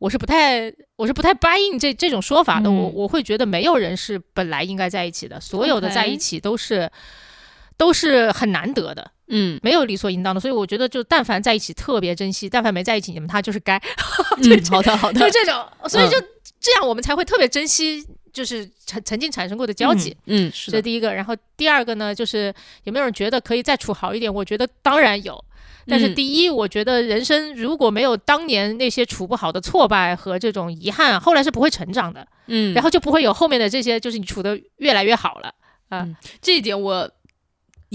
[0.00, 2.92] 我是不太我是不太 buy in 这这种说法的，我嗯。
[2.94, 6.90] 我会觉得没有人是本来应该在一起的，所有的在一起都是
[7.76, 9.60] 都是很难得的，嗯。
[9.62, 13.80] 没有理所应当的，所以我觉得就但凡在一起特别珍惜，但凡没在一起，你们他就是该，
[14.42, 16.20] 嗯，好的好的，就这种，所以就
[16.58, 18.04] 这样，我们才会特别珍惜，
[18.34, 20.14] 就是曾曾经产生过的交集。
[20.26, 24.32] 嗯是这是，第一个，然后第二个呢，就是有没有人觉得可以再处好一点？
[24.32, 25.42] 我觉得当然有，
[25.86, 35.54] 但是嗯第一，我觉得人生如果没有当年那些处不好的挫败和这种遗憾，后来是不会成长的，嗯，然后就不会有后面的这些，就是你处的越来越好了
[35.88, 36.06] 啊。
[36.42, 37.08] 这一点我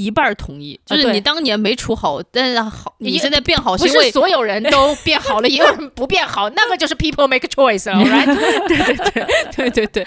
[0.03, 8.67] 一半儿同意，就是你当年没处好，但是好，你现在变好是因为是所有人都 变好了，也有人不变好，那个就是 people make choice 了， right？
[8.67, 10.05] 对对对对对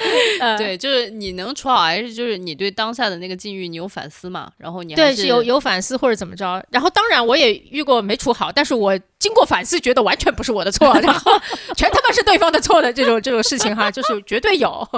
[0.56, 4.50] 对，就是你能处好，还是就是你对当下的那个境遇你有反思嘛？
[4.56, 6.64] 然后你还对，是是有有反思或者怎么着。
[6.70, 11.32] 然后当然我也遇过没处好，但是我经过反思，觉得完全不是我的错，然后
[11.76, 14.88] 全他妈是对方的错的这种这种事情哈，就是绝对有。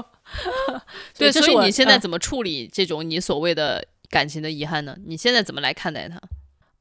[1.19, 4.97] 对，所以你现在嗯怎么处理这种你所谓的感情的遗憾呢？
[5.07, 6.21] 你现在怎么来看待它？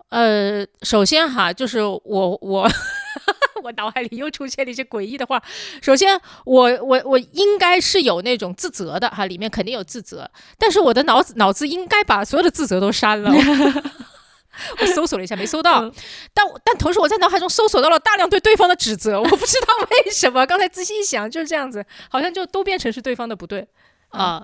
[0.09, 2.69] 呃，首先哈，就是我我
[3.63, 5.41] 我脑海里又出现了一些诡异的话。
[5.81, 13.31] 首先，我我我应该是有那种自责的哈，里面肯定有自责，但是我的脑子脑子应该把所有的自责都删了。
[14.79, 15.91] 我搜索了一下，没搜到，
[16.31, 20.45] 但我但同时我在脑海中搜索到了大量对对方的指责，我不知道为什么。
[20.45, 23.67] 刚才仔细一想，就是这样子，好像就都变成是对方的不对，
[24.13, 24.43] 啊，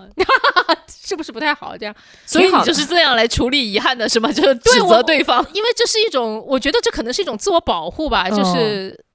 [0.89, 1.77] 是不是不太好？
[1.77, 1.95] 这样，
[2.25, 4.31] 所以你就是这样来处理遗憾的是吗？
[4.31, 5.45] 就是指责对方。
[5.53, 9.05] 因为这是一种，我觉得这可能是一种自我保护吧，就是、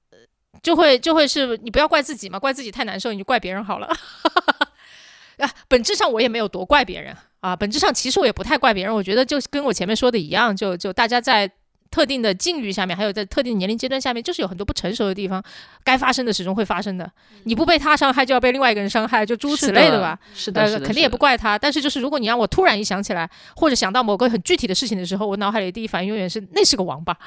[0.63, 3.87] 就会就会是你不要怪自己嘛，怪自己太难受，你就怪别人好了。
[5.37, 11.51] 啊，本质上我也没有多怪别人啊，本质上其实我也不太怪别人，我觉得就跟我前面说的一样，就就大家在。
[11.95, 15.41] 特定的境遇下面，还有在特定年龄阶段下面，就是有很多不成熟的地方，
[15.81, 17.09] 该发生的始终会发生的。
[17.45, 20.19] 你不被他伤害，就要被另外一个人伤害，就诸如此类的吧。
[20.33, 27.17] 是的，呃，是的，肯定也不怪他，但是就是如果你让我突然一想起来，或者想到某个很具体的事情的时候，我脑海里第一反应永远是那是个王八。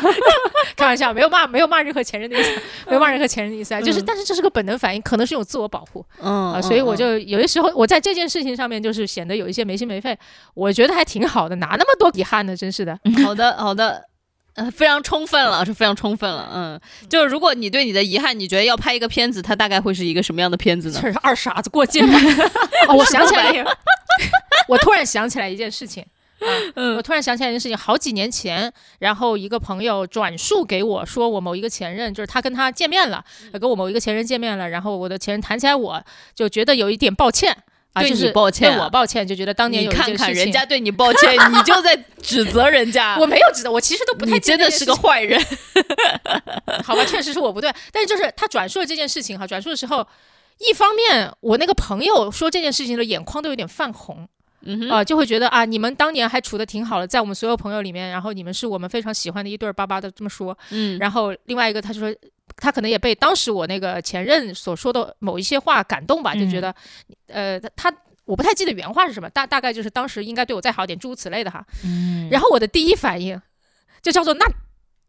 [0.76, 2.50] 开玩笑，没有骂，没有骂任何前任的意思，
[2.88, 10.18] 没有骂任何前任的意思啊， 就是，嗯但是这是个本能反应，可能是一种自我保护嗯啊，所以我就有些时候我在这件事情上面就是显得有一些没心没肺，
[10.52, 12.54] 我觉得还挺好的，哪那么多遗憾呢？
[12.54, 13.85] 真是的， 好的，好的。
[14.54, 16.50] 呃，非常充分了，是非常充分了。
[16.54, 16.80] 嗯，
[17.10, 20.98] 就是如果你对你的遗憾，你觉得要拍一个片子，它大概会是一个什么样的片子呢？
[21.02, 22.00] 这 是二傻子过界。
[22.88, 23.52] 哦，我想起来，
[24.68, 26.04] 我突然想起来一件事情。
[26.38, 26.48] 啊，
[26.96, 36.02] 我突然想起来一件事情，好几年前，然后一个朋友转述给我说，我某一个前任，就是他跟他见面了，呃跟我某一个前任见面了，然后我的前任谈起来，我
[36.34, 37.56] 就觉得有一点抱歉
[37.96, 43.16] 啊，对你就是抱歉啊对我抱歉，就觉得当年你有看看人家对你抱歉，你就在指责人家。
[43.18, 45.40] 我没有指责，我其实都不太你真的是个坏人。
[46.84, 50.06] 好吧，确实是我不对，但是就是他转述了这件事情哈，转述的时候，
[50.58, 54.28] 一方面我那个朋友说这件事情的眼眶都有点泛红。
[54.68, 60.56] 嗯哼，啊、就会觉得啊，你们当年还处的挺好的，在我们所有朋友里面，然后你们是我们非常喜欢的一对儿，巴巴的这么说。
[60.70, 62.12] 嗯，然后另外一个，他就说，
[62.56, 66.74] 他可能也被当时我那个前任所说的某一些话感动吧，就觉得，
[67.28, 71.64] 呃，他他我不太记得原话是什么，大大概就是当时应该对我再好点，诸如此类的哈。
[71.84, 73.40] 嗯然后我的第一反应
[74.02, 74.46] 就叫做那。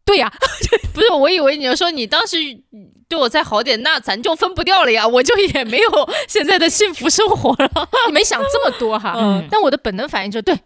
[0.04, 0.32] 对呀、
[0.94, 2.38] 不是，我以为你要说你当时
[3.10, 5.90] 对我再好点，那咱就分不掉了呀，我就也没有
[6.26, 7.70] 现在的幸福生活了。
[8.08, 9.12] 你没想这么多哈。
[9.18, 10.58] 嗯但我的本能反应就是对，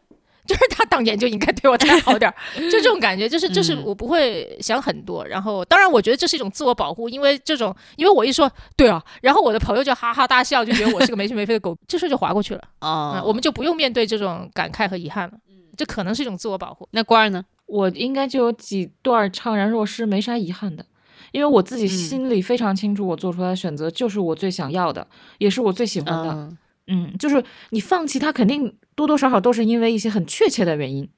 [0.47, 2.34] 就是他当年就应该对我再好点儿，
[2.70, 5.24] 就这种感觉，就是就是嗯我不会想很多。
[5.26, 12.62] 然后，当然我觉得这是一种自我保护，因为这种，因为我一说对啊，然后我的朋友就哈哈大笑，就觉得我是个没心没肺的狗，这事儿就划过去了。
[12.80, 15.34] 啊嗯，我们就不用面对这种感慨和遗憾了。
[15.76, 16.86] 这可能是一种自我保护。
[16.90, 17.45] 那官儿呢？
[17.66, 20.84] 我应该就有几段怅然若失，没啥遗憾的，
[21.30, 25.07] 因为我自己心里非常清楚，我做出来的选择就是我最想要的，
[25.38, 26.30] 也是我最喜欢的。
[26.32, 31.09] 嗯嗯，就是你放弃他，肯定多多少少都是因为一些很确切的原因，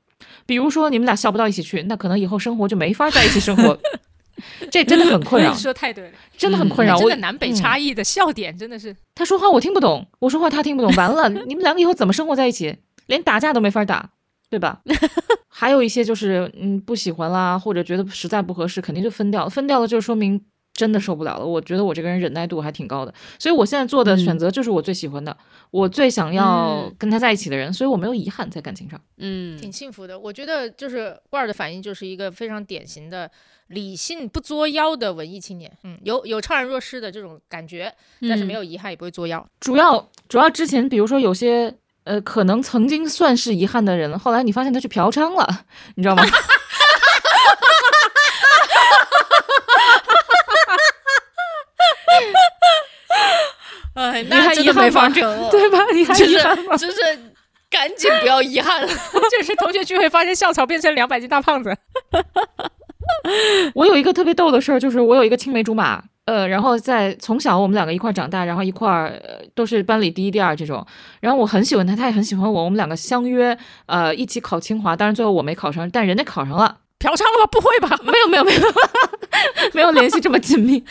[0.47, 3.79] 比如说你们俩笑不到一起去，那可能以后生活就没法在一起生活，
[4.71, 6.97] 这真的很困扰你，说太对了，真的很困扰。
[6.97, 12.77] 我真的南北嗯差异的笑点真的是，他说话我听不懂，我说话他听不懂，完了，你们两个以后怎么生活在一起？
[13.07, 14.11] 连打架都没法打，
[14.49, 14.81] 对吧？
[15.49, 19.51] 还有一些就是嗯不喜欢啦，或者觉得实在不合适，肯定就分掉了。
[19.51, 20.43] 分掉了就说明
[20.75, 21.47] 真的受不了了。
[21.47, 25.35] 我觉得我这个人忍耐度还挺高的，所以我现在做的选择就是我最喜欢的，
[25.71, 29.01] 我最想要嗯跟他在一起的人，所以我没有遗憾在感情上。
[29.19, 30.19] 嗯挺幸福的。
[30.19, 33.31] 我觉得就是罐儿的反应就是一个非常典型的
[33.69, 37.95] 理性不作妖的文艺青年，嗯，有有怅然若失的这种感觉，
[38.29, 39.47] 但是没有遗憾，也不会作妖。
[39.61, 41.75] 主要主要之前比如说有些。
[42.05, 45.65] 呃，可能曾经算是遗憾的人，后来你发现他去嫖娼了，
[45.95, 46.23] 你知道吗？
[54.11, 55.79] 哎，你还那真的遗憾吗没法整了， 对吧？
[55.93, 56.77] 你还就是遗憾吗？
[56.77, 56.97] 就是
[57.71, 58.89] 赶紧不要遗憾了。
[59.31, 61.77] 就是同学聚会发现校草变成两百斤大胖子，
[63.75, 70.87] 我有一个特别逗的事儿，就是我有一个青梅竹马，呃，然后在从小我们两个一块儿长大，然后一块儿、呃、都是班里第一、第二这种。
[71.21, 76.79] 然后我很喜欢他，他也很喜欢我，我们两个相约呃一起考清华，当然最后我没考上，但人家考上了。
[76.97, 77.47] 嫖娼了吗？
[77.51, 77.99] 不会吧？
[78.05, 78.61] 没有没有没有
[79.75, 80.83] 没有联系这么紧密。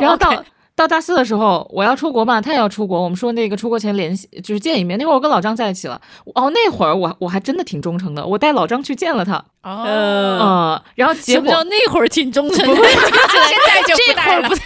[0.00, 0.42] 然后到
[0.76, 4.98] 到大四的时候，我要出国嘛，他也要出国，我们说那个出国前联系就是见一面。
[4.98, 6.00] 那会儿我跟老张在一起了，
[6.34, 12.74] 哦，那会儿我我还真的挺忠诚的，我带老张去见了他，哦，嗯，然后结什么叫果那会儿挺忠诚的？
[12.74, 14.58] 现在就这不带了 现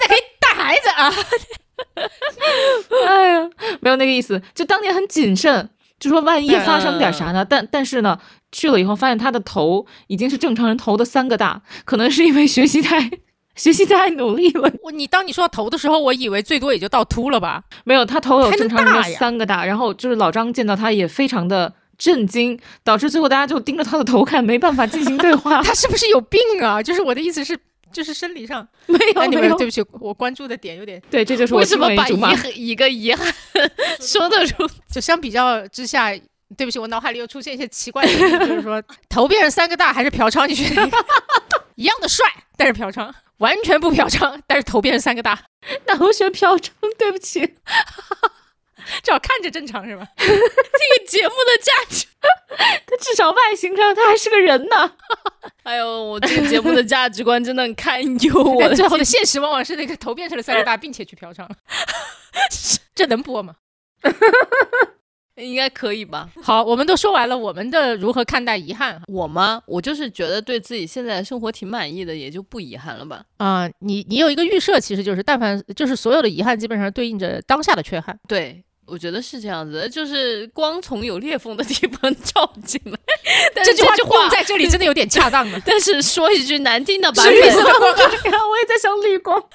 [0.00, 1.12] 在可以带孩子啊。
[3.08, 7.44] 哎呀，没有那个意思，就当年很谨慎，就说万一发生点啥呢？
[7.44, 8.18] 但但是呢，
[8.52, 13.10] 去了以后发现他的头已经是正常人头的三个大，可能是因为学习太
[13.56, 14.70] 学习太努力了。
[14.82, 17.62] 我你当你说到头的时候，我以为最多也就到秃了吧？
[17.84, 25.62] 没有，他头有正常人的大三个大，然后就是老张见到他也非常的震惊，导致最后大家就盯着他的头看，没办法进行对话。
[25.64, 26.82] 他是不是有病啊？
[26.82, 27.56] 就是我的意思是，
[27.92, 28.66] 就是生理上。
[28.86, 32.20] 没哎，有没有对，不起，我关注的点有点，对，这就是我为什么把遗。
[32.20, 33.32] 憾一个遗憾
[34.00, 34.66] 说的出？
[34.92, 36.12] 就相比较之下。
[36.56, 38.12] 对不起，我脑海里又出现一些奇怪的
[38.46, 40.46] 就是说头变成三个大还是嫖娼？
[40.46, 40.88] 你觉得
[41.76, 45.44] 一样的帅，但是嫖娼完全不嫖娼， 但是头变成三个大，
[45.86, 47.40] 那我选嫖娼，对不起。
[49.02, 50.06] 至少看着正常是吧？
[50.18, 52.06] 这个节目的价值。
[52.86, 54.92] 他至少外形上他还是个人呢。
[55.62, 58.42] 哎呦，我这个节目的价值观真的很堪忧。
[58.42, 61.48] 我最后的现实往往是那个头变成了三个大，并且去嫖娼，
[62.94, 63.56] 这能播吗？
[65.36, 66.28] 应该可以吧？
[66.42, 69.60] 好，我们都说完了我们的如何看待遗憾我吗？
[69.66, 73.22] 我就是觉得对自己现在的生活挺满意的，也就不遗憾了吧。
[73.38, 78.16] 啊、你你有一个预设，其实就是但凡就是所有的遗憾，基本上对应着当下的缺憾。
[78.28, 82.98] 对，我觉得是这样子的，就是光从有裂缝的地方 照进来。
[83.54, 85.60] 但是这句话在这里真的有点恰当了。
[85.66, 89.42] 但是说一句难听的吧是绿光我也在想绿光。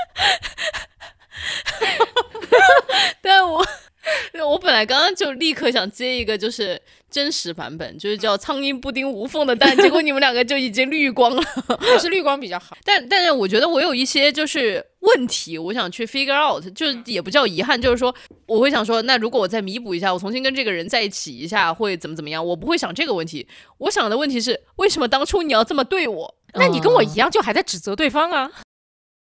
[3.21, 3.65] 但我
[4.45, 11.41] 我本来刚刚就立刻想接一个就是真实版本，就是叫苍蝇不叮无缝的蛋，结果你们两个就已经绿光了。
[11.79, 12.75] 还是绿光比较好。
[12.85, 18.13] 但但是我觉得我有一些就是问题，我想去 figure out，就是也不叫遗憾，就是说
[18.45, 22.45] 我会想说，那如果我再弥补一下，我重新跟这个人在一起一下，会怎么怎么样？
[22.45, 23.47] 我不会想这个问题，
[23.77, 26.35] 我想的问题是，为什么当初你要这么对我？
[26.53, 28.51] 那你跟我一样，就还在指责对方啊？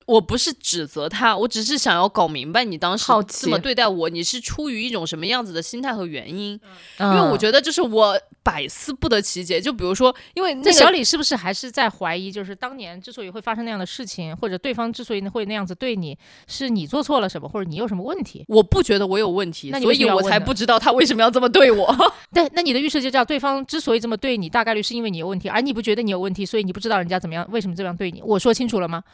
[0.07, 6.59] 我不是指责他，我只是想要搞明白你当时这么对待我，你是出于一种什么样子的心态和原因？
[6.99, 9.61] 因因为我觉得就是我百思不得其解。
[9.61, 18.45] 就比如说，因为那那个小李是不是还是在怀疑，就是当年之所以会发生那样的事情，或者对方之所以会那样子对你，是你做错了什么，或者你有什么问题？
[18.49, 21.95] 我不觉得我有问题，所以我才不知道他为什么要这么对我。
[22.35, 28.21] 对，那你的预设就叫对方之所以这么对你，大概率是因为你有问题，而你不觉得你有问题，所以你不知道人家怎么样，为什么这样对你。
[28.23, 29.05] 我说清楚了吗？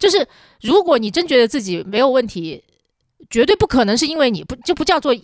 [0.00, 0.26] 就是
[0.60, 2.64] 如果你真觉得自己没有问题，
[3.30, 5.14] 绝对不可能是因为你不就不叫做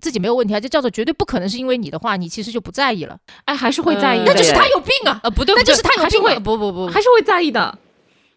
[0.00, 5.18] 自己没有问题啊，就叫做绝对不可能是因为你的话，你其实就不在意了，哎，还是会在意那就是他有病啊！
[5.24, 7.76] 呃，不对，那就是他有还是会病啊不不不，还是会在意的。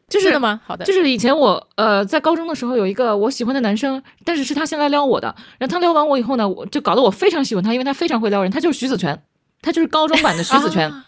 [0.08, 0.60] 就是真的吗？
[0.66, 9.22] 好的，就是以前我呃在高中的时候有一个我喜欢的男生，但是是他先来撩我的，然后他撩完我以后呢，我就搞得我非常喜欢他，因为他非常会撩人，他就是徐子泉，
[9.62, 10.90] 他就是高中版的徐子泉。
[10.90, 11.06] 啊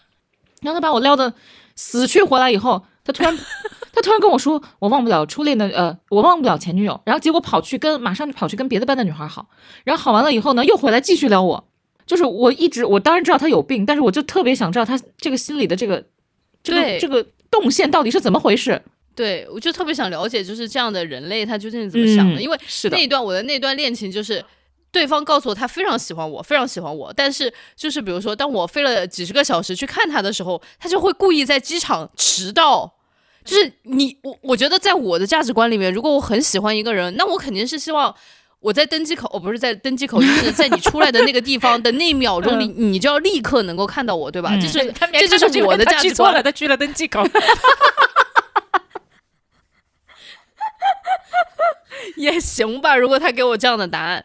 [0.62, 1.34] 然后他把我撩的
[1.76, 3.38] 死去活来以后，他突然
[3.92, 9.48] 他突然跟我说，我忘不了初恋的呃，我忘不了前女友，然后结果跑去跟马上就跑去跟别的班的女孩好，
[9.84, 11.68] 然后好完了以后呢，又回来继续撩我。
[12.06, 16.04] 就是我一直我当然知道他有病，但是我就特别想知道他这个心里的这个
[16.62, 18.82] 这对个这个动线到底是怎么回事。
[19.16, 22.40] 对，我就特别想了解，就是这样的人类他究竟是怎么想的？
[22.40, 24.44] 嗯因为是的那一段我的那段恋情就是。
[24.92, 32.96] 对方告诉我他非常喜欢我，非常喜欢我，但是就是比如说，当我飞了几十个小时去看他的时候，他就会故意在机场迟到。
[33.44, 38.16] 就是你我我觉得在我的价值观里面，如果我很喜欢一个人，那我肯定是希望
[38.60, 44.52] 我在登机口，哦不是在登机口，就是在你出来的那个地方的那一秒钟里，你就要立刻能够看到我，对吧？
[44.54, 47.24] 嗯 就是这就是我的价值观了，他去了登机口。
[52.18, 54.24] 也行吧，如果他给我这样的答案。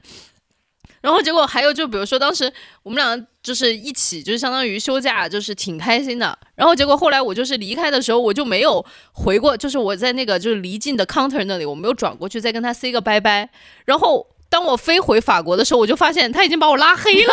[1.06, 2.52] 然后结果还有就比如说当时
[2.82, 6.36] 我们俩就是一起就是相当于休假，就是挺开心的。
[6.56, 13.48] 然后结果后来我就是离开的时候，我就没有回过，就是我在那个就是离境的 counter 那里，我没有转过去再跟他 say 个拜拜。
[13.84, 17.32] 然后当我飞回法国的时候，我就发现他已经把我拉黑了。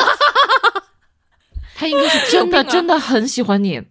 [1.74, 3.82] 他应该是真的真的很喜欢你，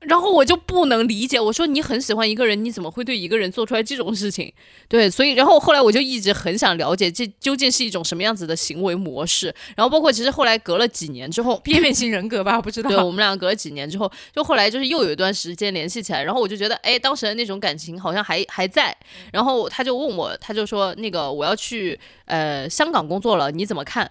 [0.00, 4.50] 然后我就不能理解，我说你很喜欢一个人，你怎么会对一个人做出来这种事情？
[4.88, 9.54] 对，所以然后后来我就一直很想了解这究竟是一种什么样子的行为模式。
[9.76, 12.88] 然后包括其实后来隔了几年之后，边缘型人格吧，我不知道。
[12.88, 18.96] 对我们俩隔了几年之后，就后来就是又有一段时间联系起来，然后我就觉得，哎，当时的那种感情好像还还在。
[19.32, 24.10] 然后他就问我，他就说那个我要去呃香港工作了，你怎么看？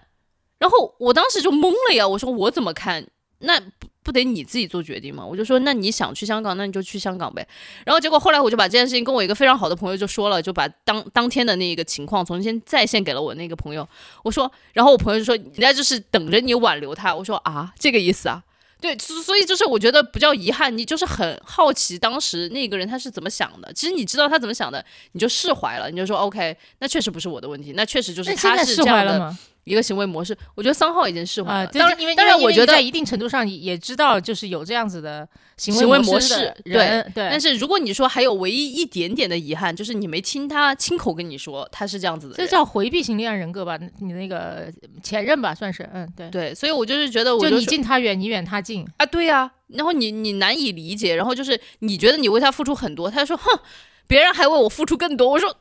[0.60, 3.08] 然后我当时就懵了呀，我说我怎么看？
[3.40, 5.24] 那不不得你自己做决定吗？
[5.24, 7.46] 我就说那你想去香港，那你就去香港呗。
[7.84, 13.86] 然后结果后来我就把这件事情跟我一个非常好的朋友就说了，就把当当天的那个情况重新再现给了我那个朋友。
[14.22, 17.14] 我说，然后我朋友就说人家就是等着你挽留他。
[17.14, 18.42] 我说啊，这个意思啊。
[18.80, 23.70] 对，所所以就是我觉得不叫遗憾，你就是很好奇当时那个人他是怎么想的。
[23.74, 24.82] 其实你知道他怎么想的，
[25.12, 29.36] 你就释怀了，你就说 OK，那确实不是我的问题，那确实就是他是这样的。
[29.70, 31.66] 一个行为模式，我觉得三号已经释怀啊，了。
[31.68, 42.46] 对当然，因为当然，我觉得在一定程度上也也知道，就是有这样子的行行为模式对，对，但是如果你说还有唯一一点点的遗憾，就是你没听他亲口跟你说他是这样子的这。
[42.46, 43.78] 叫回避型恋爱人格吧？
[44.00, 44.68] 你那个
[45.04, 53.60] 前任吧，算是，嗯，对，对，所以我就是觉得我就你近他远，你远他近，啊，对呀、然后你你难以理解，然后就是你觉得你为他付出很多，他说哼，
[54.08, 55.54] 别人还为我付出更多，我说。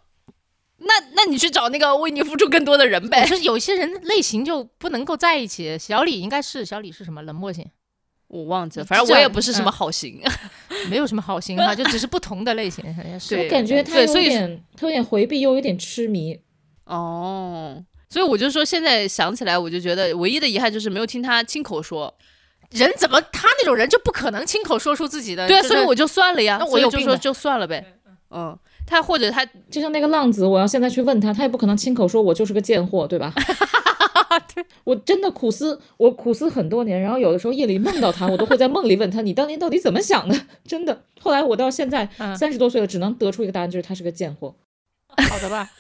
[0.79, 3.25] 那那你去找那个为你付出更多的人呗。
[3.27, 5.77] 就是有些人类型就不能够在一起。
[5.77, 7.65] 小李应该是小李是什么冷漠型，
[8.27, 10.21] 我忘记了，反正我也不是什么好型。
[10.89, 12.83] 没有什么好型哈，就只是不同的类型。
[13.19, 16.39] 是对我感觉他有对所以点，他有点回避，又有点痴迷。
[16.85, 22.15] 哦，所以我就说，现在想起来，我就觉得唯一的遗憾就是没有听他亲口说。
[22.71, 25.47] 人怎么他那种人就不可能亲口说出自己的？
[25.47, 26.57] 对啊，就是所以我就算了呀。
[26.59, 27.83] 那我所以有病就说就算了呗。
[28.29, 28.55] 嗯，
[28.89, 33.31] 他或者他就像那个浪子，我要现在去问他，他也不可能亲口说我就是个贱货，对吧？
[34.83, 40.35] 我真的苦思，我苦思很多年，然后有的时候夜里梦到他，我都会在梦里问他，你当年到底怎么想的？
[40.65, 44.55] 真的，后来我到现在嗯三十多岁了，只能得出一个答案，就是他是个贱货。
[45.29, 45.69] 好的吧？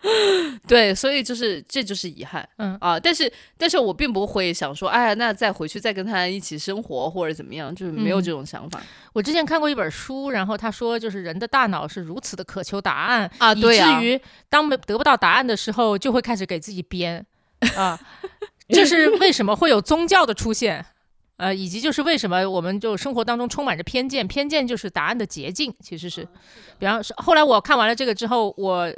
[0.66, 2.48] 对，所以就是这就是遗憾。
[2.56, 8.80] 嗯啊，但是但是我并不会想说，哎呀，那再回去再跟他一起生活或者怎么样，就是没有嗯这种想法。
[9.12, 17.24] 我之前看过一本书，然后他说，就是人的大脑是如此的渴求答案啊以对啊至于当没得不到答案的时候，就会开始给自己编
[17.76, 17.98] 啊。
[18.68, 20.84] 这是为什么会有宗教的出现？
[21.38, 26.26] 呃，以及就是为什么我们就生活当中充满着偏见，偏见就是答案的捷径，其实是。
[26.80, 28.92] 比方说，后来我看完了这个之后，我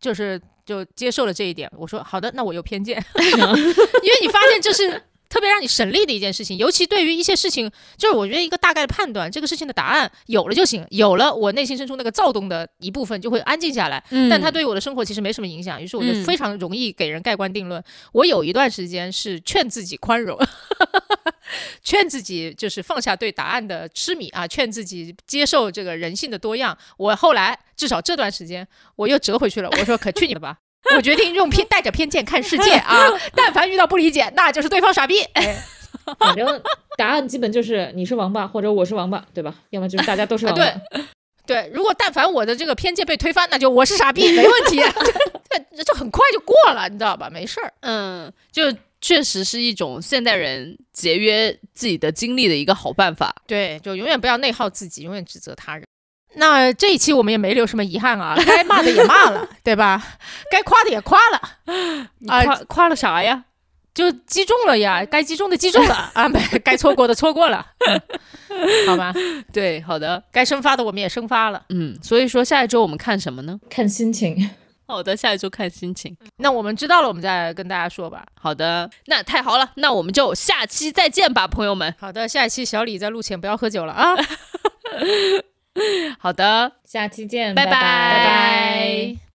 [0.00, 1.70] 就是就接受了这一点。
[1.76, 14.02] 我说好的，那我有偏见， 因为你发现这是特别让你省力的一件事情，尤其对于一些事情，就是我觉得一个大概的判断，这个事情的答案有了就行，有了我内心深处那个躁动的一部分就会安静下来。
[14.10, 17.82] 嗯但它对于我的生活其实没什么影响，于是我就嗯非常容易给人盖棺定论。
[18.12, 20.38] 我有一段时间是劝自己宽容，
[21.82, 26.76] 劝自己就是放下对答案的痴迷啊，劝自己接受这个人性的多样。
[26.96, 28.66] 我后来至少这段时间
[28.96, 30.58] 我又折回去了，我说可去你的吧。
[30.96, 33.06] 我决定用偏带着偏见看世界啊！
[33.36, 35.20] 但凡遇到不理解，那就是对方傻逼。
[35.34, 35.56] 哎，
[36.18, 36.60] 反正
[36.96, 39.54] 答案基本就是你是王八或者我是王八，对吧？
[39.70, 40.62] 要么就是大家都是王八。
[40.62, 40.74] 对
[41.46, 44.82] 对，如果但凡我的这个偏见被推翻，那就我是傻逼， 没问题，
[45.76, 47.28] 这这很快就过了，你知道吧？
[47.30, 47.72] 没事儿。
[47.80, 48.62] 嗯，就
[49.00, 53.34] 确实是一种现代人节约自己的精力的一个好办法。
[53.46, 55.84] 对，就永远不要内耗自己，永远指责他人。
[56.36, 60.02] 那这一期我们也没留什么遗憾啊， 该骂的也骂了， 对吧？
[60.50, 61.38] 该夸的也夸了，
[62.28, 63.44] 啊你夸、夸了啥呀？
[63.94, 67.64] 就击中了呀，该击中的击中了 啊，没该错过的错过了，
[68.86, 69.14] 好吧？
[69.52, 71.62] 对，好的，该生发的我们也生发了。
[71.70, 73.58] 嗯，所以说下一周我们看什么呢？
[73.70, 74.50] 看心情。
[74.86, 76.14] 好的，下一周看心情。
[76.36, 78.24] 那我们知道了，我们再跟大家说吧。
[78.38, 81.92] 好的，那太好了，那我们就下期再见吧，朋友们。
[81.98, 84.14] 好的，下一期小李在录前不要喝酒了啊，
[86.18, 89.25] 好的，下期见，拜拜拜拜拜。